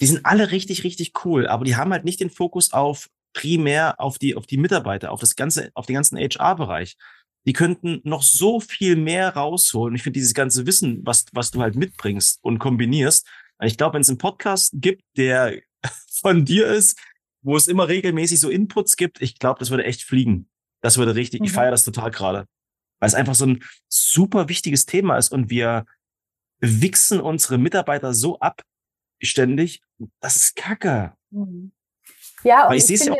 [0.01, 4.01] die sind alle richtig, richtig cool, aber die haben halt nicht den Fokus auf primär
[4.01, 6.97] auf die, auf die Mitarbeiter, auf das ganze, auf den ganzen HR-Bereich.
[7.47, 9.95] Die könnten noch so viel mehr rausholen.
[9.95, 13.27] Ich finde dieses ganze Wissen, was, was du halt mitbringst und kombinierst.
[13.63, 15.61] Ich glaube, wenn es einen Podcast gibt, der
[16.21, 16.99] von dir ist,
[17.43, 20.49] wo es immer regelmäßig so Inputs gibt, ich glaube, das würde echt fliegen.
[20.81, 21.47] Das würde richtig, mhm.
[21.47, 22.47] ich feiere das total gerade.
[22.99, 25.87] Weil es einfach so ein super wichtiges Thema ist und wir
[26.61, 28.63] wichsen unsere Mitarbeiter so ab
[29.23, 29.83] ständig.
[30.21, 31.15] Das ist Kacke.
[31.31, 31.73] Mhm.
[32.43, 33.19] Ja, Weil ich, ich finde,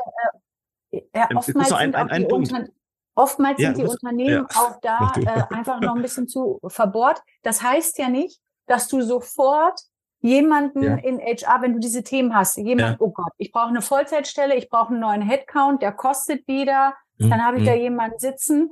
[0.91, 2.67] äh, ja, oftmals ein, ein, ein Unter
[3.15, 4.61] oftmals ja, sind die Unternehmen ja.
[4.61, 7.23] auch da äh, einfach noch ein bisschen zu verbohrt.
[7.43, 9.81] Das heißt ja nicht, dass du sofort
[10.21, 10.97] jemanden ja.
[10.97, 12.97] in HR, wenn du diese Themen hast, jemand, ja.
[12.99, 17.31] oh Gott, ich brauche eine Vollzeitstelle, ich brauche einen neuen Headcount, der kostet wieder, mhm.
[17.31, 17.67] dann habe ich mhm.
[17.67, 18.71] da jemanden sitzen,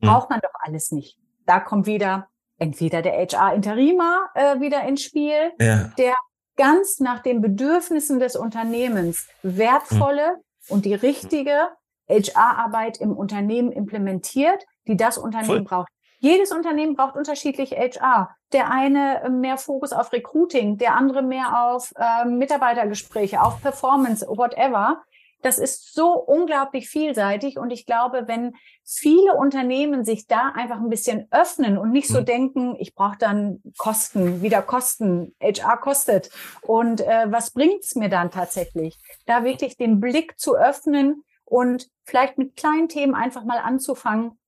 [0.00, 0.06] mhm.
[0.06, 1.18] braucht man doch alles nicht.
[1.46, 5.90] Da kommt wieder entweder der HR-Interimer äh, wieder ins Spiel, ja.
[5.98, 6.14] der
[6.56, 10.74] ganz nach den Bedürfnissen des Unternehmens wertvolle mhm.
[10.74, 11.68] und die richtige
[12.08, 15.62] HR-Arbeit im Unternehmen implementiert, die das Unternehmen Voll.
[15.64, 15.88] braucht.
[16.24, 18.30] Jedes Unternehmen braucht unterschiedlich HR.
[18.54, 24.26] Der eine äh, mehr Fokus auf Recruiting, der andere mehr auf äh, Mitarbeitergespräche, auf Performance,
[24.26, 25.02] whatever.
[25.42, 30.88] Das ist so unglaublich vielseitig und ich glaube, wenn viele Unternehmen sich da einfach ein
[30.88, 32.24] bisschen öffnen und nicht so mhm.
[32.24, 36.30] denken, ich brauche dann Kosten, wieder Kosten, HR kostet
[36.62, 38.98] und äh, was bringt's mir dann tatsächlich?
[39.26, 44.38] Da wirklich den Blick zu öffnen und vielleicht mit kleinen Themen einfach mal anzufangen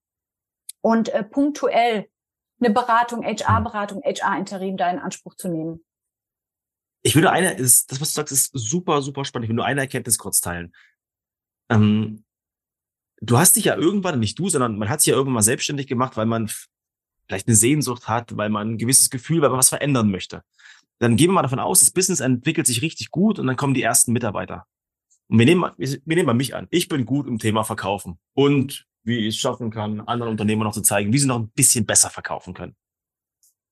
[0.87, 2.09] und äh, punktuell
[2.61, 5.85] eine Beratung, HR-Beratung, HR-Interim da in Anspruch zu nehmen.
[7.03, 9.47] Ich würde eine, ist, das, was du sagst, ist super, super spannend.
[9.47, 10.73] Ich will nur eine Erkenntnis kurz teilen.
[11.71, 12.23] Ähm,
[13.21, 15.89] du hast dich ja irgendwann, nicht du, sondern man hat sich ja irgendwann mal selbstständig
[15.89, 16.49] gemacht, weil man
[17.27, 20.45] vielleicht eine Sehnsucht hat, weil man ein gewisses Gefühl, weil man was verändern möchte.
[21.01, 23.75] Dann gehen wir mal davon aus, das Business entwickelt sich richtig gut und dann kommen
[23.75, 24.67] die ersten Mitarbeiter.
[25.27, 26.69] Und wir nehmen, wir nehmen mal mich an.
[26.71, 28.21] Ich bin gut im Thema Verkaufen.
[28.35, 31.51] Und wie ich es schaffen kann, anderen Unternehmern noch zu zeigen, wie sie noch ein
[31.51, 32.77] bisschen besser verkaufen können.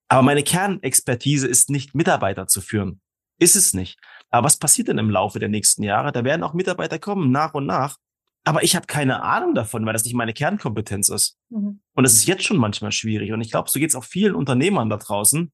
[0.08, 3.00] Aber meine Kernexpertise ist nicht, Mitarbeiter zu führen.
[3.38, 3.98] Ist es nicht.
[4.30, 6.12] Aber was passiert denn im Laufe der nächsten Jahre?
[6.12, 7.96] Da werden auch Mitarbeiter kommen, nach und nach.
[8.44, 11.38] Aber ich habe keine Ahnung davon, weil das nicht meine Kernkompetenz ist.
[11.48, 11.80] Mhm.
[11.94, 13.32] Und das ist jetzt schon manchmal schwierig.
[13.32, 15.50] Und ich glaube, so geht es auch vielen Unternehmern da draußen.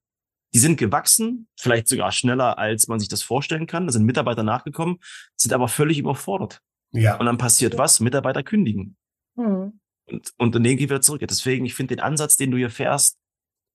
[0.53, 3.87] die sind gewachsen, vielleicht sogar schneller, als man sich das vorstellen kann.
[3.87, 4.99] Da sind Mitarbeiter nachgekommen,
[5.37, 6.61] sind aber völlig überfordert.
[6.93, 7.17] Ja.
[7.19, 8.01] Und dann passiert was?
[8.01, 8.97] Mitarbeiter kündigen.
[9.37, 9.81] Mhm.
[10.07, 11.23] Und Unternehmen gehen wieder zurück.
[11.29, 13.17] Deswegen, ich finde den Ansatz, den du hier fährst,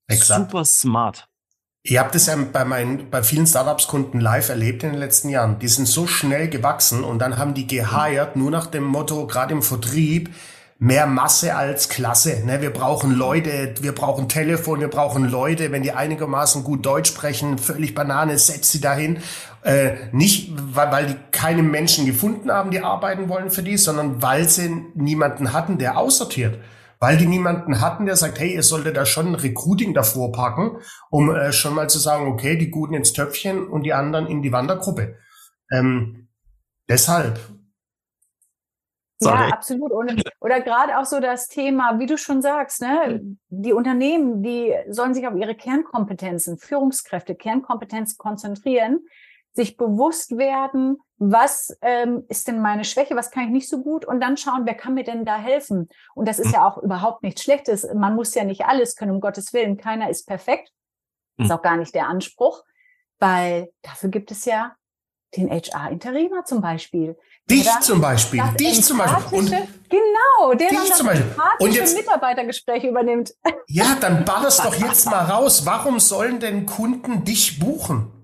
[0.08, 0.52] Exakt.
[0.52, 1.28] super smart.
[1.84, 5.60] Ihr habt es ja bei meinen, bei vielen Startups-Kunden live erlebt in den letzten Jahren.
[5.60, 9.54] Die sind so schnell gewachsen und dann haben die gehired, nur nach dem Motto, gerade
[9.54, 10.34] im Vertrieb,
[10.80, 12.44] mehr Masse als Klasse.
[12.44, 12.62] Ne?
[12.62, 17.60] Wir brauchen Leute, wir brauchen Telefon, wir brauchen Leute, wenn die einigermaßen gut Deutsch sprechen,
[17.60, 19.20] völlig Banane, setzt sie dahin.
[19.66, 24.22] Äh, nicht, weil, weil die keine Menschen gefunden haben, die arbeiten wollen für die, sondern
[24.22, 26.60] weil sie niemanden hatten, der aussortiert.
[27.00, 30.78] Weil die niemanden hatten, der sagt, hey, ihr solltet da schon ein Recruiting davor packen,
[31.10, 34.44] um äh, schon mal zu sagen, okay, die Guten ins Töpfchen und die anderen in
[34.44, 35.16] die Wandergruppe.
[35.72, 36.28] Ähm,
[36.88, 37.40] deshalb,
[39.18, 39.48] Sorry.
[39.48, 39.92] Ja, absolut.
[39.92, 44.76] Und, oder gerade auch so das Thema, wie du schon sagst, ne, die Unternehmen, die
[44.90, 49.00] sollen sich auf ihre Kernkompetenzen, Führungskräfte, Kernkompetenzen konzentrieren,
[49.56, 54.06] sich bewusst werden, was ähm, ist denn meine Schwäche, was kann ich nicht so gut
[54.06, 55.90] und dann schauen, wer kann mir denn da helfen.
[56.14, 56.54] Und das ist hm.
[56.54, 57.88] ja auch überhaupt nichts Schlechtes.
[57.94, 59.78] Man muss ja nicht alles können, um Gottes Willen.
[59.78, 60.72] Keiner ist perfekt.
[61.38, 62.64] Ist auch gar nicht der Anspruch,
[63.20, 64.74] weil dafür gibt es ja
[65.36, 67.18] den HR-Interimer zum Beispiel,
[67.50, 69.38] Dich zum Beispiel, dich zum Beispiel.
[69.38, 71.36] Und genau, der dich dann zum Beispiel.
[71.60, 73.36] Und jetzt Mitarbeitergespräche übernimmt.
[73.68, 75.64] Ja, dann ballerst doch jetzt mal raus.
[75.64, 78.15] Warum sollen denn Kunden dich buchen?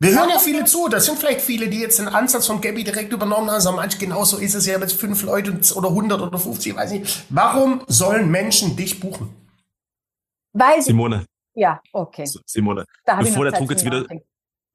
[0.00, 0.88] Wir hören ja viele zu.
[0.88, 3.60] Das sind vielleicht viele, die jetzt den Ansatz von Gabby direkt übernommen haben.
[3.60, 6.92] Sagen, manch genau so ist es ja mit fünf Leute oder 100 oder 50, weiß
[6.92, 7.24] nicht.
[7.30, 9.34] Warum sollen Menschen dich buchen?
[10.52, 11.26] Weil Simone.
[11.54, 12.24] Ja, okay.
[12.46, 14.06] Simone, bevor der Druck jetzt wieder,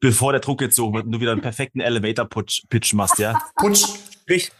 [0.01, 3.41] bevor der Druck jetzt so wird und du wieder einen perfekten Elevator-Pitch machst, ja?
[3.55, 3.85] Putsch.
[4.23, 4.51] Sprich,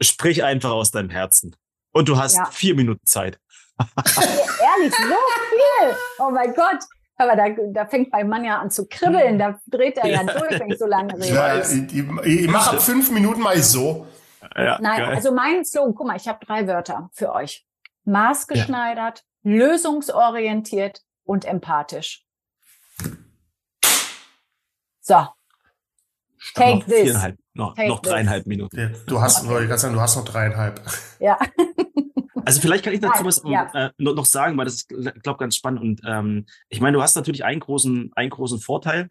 [0.00, 1.54] sprich einfach aus deinem Herzen.
[1.92, 2.46] Und du hast ja.
[2.46, 3.38] vier Minuten Zeit.
[3.78, 5.96] Ehrlich, so viel.
[6.18, 6.80] Oh mein Gott.
[7.20, 9.38] Aber da, da fängt mein Mann ja an zu kribbeln.
[9.38, 11.34] Da dreht er ja, durch, wenn ich so lange rede.
[11.34, 14.06] Ja, ich, ich, ich mache ab fünf Minuten mal so.
[14.56, 15.14] Ja, Nein, geil.
[15.16, 17.66] also mein Slogan, guck mal, ich habe drei Wörter für euch.
[18.04, 19.52] Maßgeschneidert, ja.
[19.52, 22.24] lösungsorientiert und empathisch.
[25.02, 25.26] So.
[26.54, 27.02] Take noch this.
[27.02, 28.48] Viereinhalb, noch, Take noch dreieinhalb this.
[28.48, 28.96] Minuten.
[29.06, 30.80] Du hast, sagen, du hast noch dreieinhalb.
[31.18, 31.38] Ja.
[32.44, 33.70] Also vielleicht kann ich dazu was ja.
[33.74, 35.80] äh, noch sagen, weil das ist, glaube ganz spannend.
[35.80, 39.10] Und ähm, ich meine, du hast natürlich einen großen, einen großen Vorteil,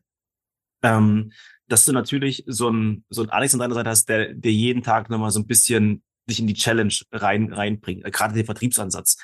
[0.83, 1.31] ähm,
[1.67, 4.83] dass du natürlich so ein so ein Alex an deiner Seite hast, der, der jeden
[4.83, 9.17] Tag nochmal so ein bisschen dich in die Challenge rein reinbringt, äh, gerade den Vertriebsansatz.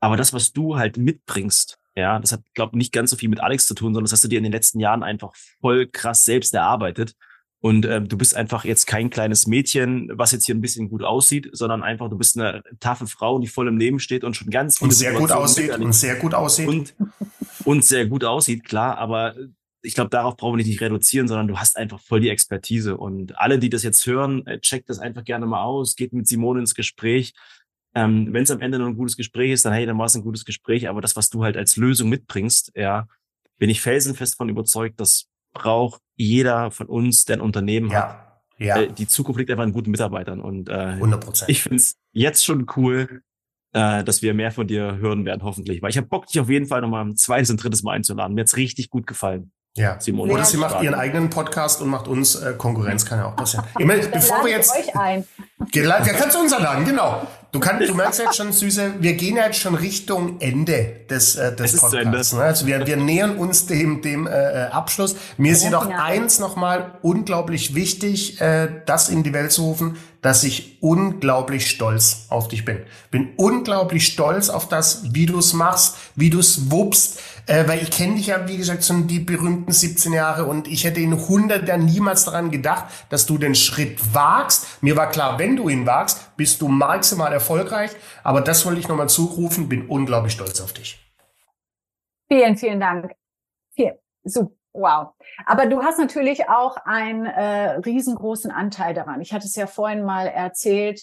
[0.00, 3.40] Aber das, was du halt mitbringst, ja, das hat, glaube nicht ganz so viel mit
[3.40, 6.24] Alex zu tun, sondern das hast du dir in den letzten Jahren einfach voll krass
[6.24, 7.14] selbst erarbeitet.
[7.62, 11.04] Und ähm, du bist einfach jetzt kein kleines Mädchen, was jetzt hier ein bisschen gut
[11.04, 14.50] aussieht, sondern einfach, du bist eine taffe Frau, die voll im Leben steht und schon
[14.50, 16.94] ganz und sehr gut aussieht und sehr gut aussieht und,
[17.64, 18.98] und sehr gut aussieht, klar.
[18.98, 19.36] Aber
[19.80, 22.96] ich glaube, darauf brauchen wir dich nicht reduzieren, sondern du hast einfach voll die Expertise.
[22.96, 26.26] Und alle, die das jetzt hören, äh, checkt das einfach gerne mal aus, geht mit
[26.26, 27.32] Simone ins Gespräch.
[27.94, 30.16] Ähm, Wenn es am Ende noch ein gutes Gespräch ist, dann hey, dann war es
[30.16, 30.88] ein gutes Gespräch.
[30.88, 33.06] Aber das, was du halt als Lösung mitbringst, ja,
[33.58, 38.42] bin ich felsenfest von überzeugt, das braucht jeder von uns, der ein Unternehmen ja, hat.
[38.58, 38.76] Ja.
[38.76, 40.40] Äh, die Zukunft liegt einfach in guten Mitarbeitern.
[40.40, 41.44] Und äh, 100%.
[41.48, 43.22] ich finde es jetzt schon cool,
[43.72, 45.82] äh, dass wir mehr von dir hören werden, hoffentlich.
[45.82, 48.34] Weil ich habe Bock, dich auf jeden Fall nochmal ein zweites und drittes Mal einzuladen.
[48.34, 49.52] Mir hat's richtig gut gefallen.
[49.76, 49.98] Ja.
[49.98, 50.32] Simone.
[50.32, 53.64] Oder sie macht ihren eigenen Podcast und macht uns äh, Konkurrenz, kann ja auch passieren.
[53.78, 54.70] Ich meine, bevor wir jetzt.
[54.76, 55.24] Euch ein.
[55.72, 57.26] Ja, kannst du uns einladen, genau.
[57.52, 61.54] Du, kannst, du merkst jetzt schon, Süße, wir gehen jetzt schon Richtung Ende des, äh,
[61.54, 62.32] des Podcasts.
[62.32, 62.40] Ne?
[62.40, 65.16] Also wir, wir nähern uns dem, dem äh, äh Abschluss.
[65.36, 70.44] Mir ist jedoch eins nochmal unglaublich wichtig, äh, das in die Welt zu rufen, dass
[70.44, 72.80] ich unglaublich stolz auf dich bin.
[73.10, 77.82] Bin unglaublich stolz auf das, wie du es machst, wie du es wuppst, äh, weil
[77.82, 81.12] ich kenne dich ja, wie gesagt, schon die berühmten 17 Jahre und ich hätte in
[81.12, 84.82] 100 Jahren niemals daran gedacht, dass du den Schritt wagst.
[84.82, 87.90] Mir war klar, wenn du ihn wagst, bist du maximal erfolgreich.
[88.22, 91.00] Aber das wollte ich nochmal zurufen, bin unglaublich stolz auf dich.
[92.30, 93.12] Vielen, vielen Dank.
[93.74, 94.61] Vielen, super.
[94.72, 95.10] Wow.
[95.44, 99.20] Aber du hast natürlich auch einen äh, riesengroßen Anteil daran.
[99.20, 101.02] Ich hatte es ja vorhin mal erzählt,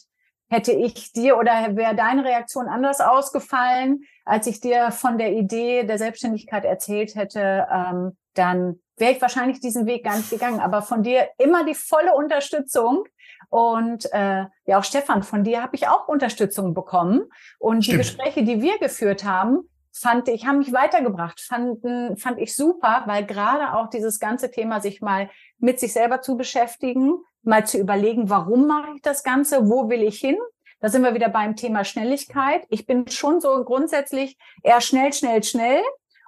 [0.49, 5.83] hätte ich dir oder wäre deine Reaktion anders ausgefallen, als ich dir von der Idee
[5.83, 10.59] der Selbstständigkeit erzählt hätte, ähm, dann wäre ich wahrscheinlich diesen Weg gar nicht gegangen.
[10.59, 13.05] Aber von dir immer die volle Unterstützung.
[13.49, 17.23] Und äh, ja, auch Stefan, von dir habe ich auch Unterstützung bekommen.
[17.59, 17.93] Und Stimmt.
[17.93, 19.69] die Gespräche, die wir geführt haben,
[19.99, 24.79] fand ich, haben mich weitergebracht, fanden, fand ich super, weil gerade auch dieses ganze Thema,
[24.79, 29.69] sich mal mit sich selber zu beschäftigen, mal zu überlegen, warum mache ich das Ganze,
[29.69, 30.37] wo will ich hin?
[30.79, 32.65] Da sind wir wieder beim Thema Schnelligkeit.
[32.69, 35.81] Ich bin schon so grundsätzlich eher schnell, schnell, schnell.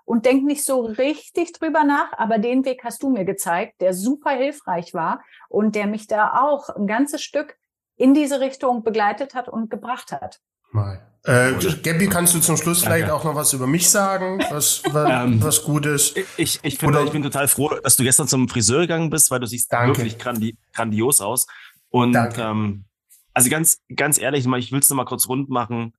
[0.03, 3.93] und denke nicht so richtig drüber nach, aber den Weg hast du mir gezeigt, der
[3.93, 7.57] super hilfreich war und der mich da auch ein ganzes Stück
[7.95, 10.41] in diese Richtung begleitet hat und gebracht hat.
[10.71, 11.07] Mal.
[11.23, 11.53] Äh,
[11.83, 12.95] Gabby, kannst du zum Schluss Danke.
[12.95, 16.15] vielleicht auch noch was über mich sagen, was, was, ähm, was Gutes?
[16.37, 19.39] Ich, ich, finde, ich bin total froh, dass du gestern zum Friseur gegangen bist, weil
[19.39, 19.97] du siehst Danke.
[19.97, 21.45] wirklich grandi grandios aus.
[21.89, 22.85] Und ähm,
[23.33, 25.93] also ganz, ganz ehrlich, ich will es nochmal kurz rund machen.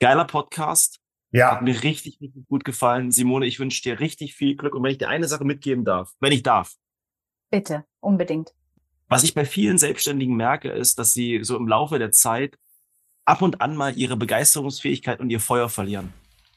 [0.00, 0.98] Geiler Podcast.
[1.30, 1.52] Ja.
[1.52, 3.12] Hat mir richtig, richtig gut gefallen.
[3.12, 4.74] Simone, ich wünsche dir richtig viel Glück.
[4.74, 6.74] Und wenn ich dir eine Sache mitgeben darf, wenn ich darf.
[7.50, 8.54] Bitte, unbedingt.
[9.08, 12.58] Was ich bei vielen Selbstständigen merke, ist, dass sie so im Laufe der Zeit
[13.28, 16.12] ab und an mal ihre Begeisterungsfähigkeit und ihr Feuer verlieren.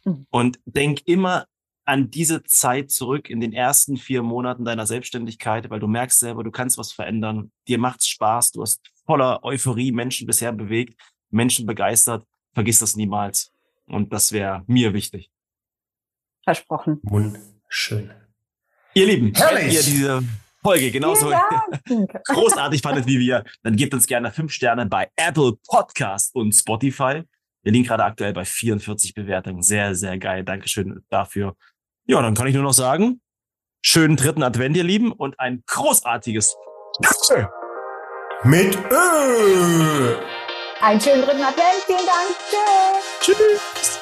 [0.05, 0.25] Mhm.
[0.29, 1.45] Und denk immer
[1.83, 6.43] an diese Zeit zurück in den ersten vier Monaten deiner Selbstständigkeit, weil du merkst selber,
[6.43, 7.51] du kannst was verändern.
[7.67, 8.53] Dir macht's Spaß.
[8.53, 10.99] Du hast voller Euphorie Menschen bisher bewegt,
[11.29, 12.25] Menschen begeistert.
[12.53, 13.51] Vergiss das niemals.
[13.87, 15.29] Und das wäre mir wichtig.
[16.43, 16.99] Versprochen.
[17.03, 18.11] Wunderschön.
[18.93, 19.63] Ihr Lieben, Herrlich.
[19.63, 20.23] wenn ihr diese
[20.63, 21.31] Folge genauso
[22.27, 27.23] großartig fandet wie wir, dann gebt uns gerne fünf Sterne bei Apple Podcast und Spotify.
[27.63, 29.61] Wir liegen gerade aktuell bei 44 Bewertungen.
[29.61, 30.43] Sehr, sehr geil.
[30.43, 31.55] Dankeschön dafür.
[32.05, 33.21] Ja, dann kann ich nur noch sagen,
[33.81, 36.55] schönen dritten Advent, ihr Lieben, und ein großartiges
[38.43, 40.17] mit Ö.
[40.81, 41.83] Einen schönen dritten Advent.
[41.85, 42.35] Vielen Dank.
[43.21, 43.37] Tschüss.
[43.37, 44.00] Tschüss.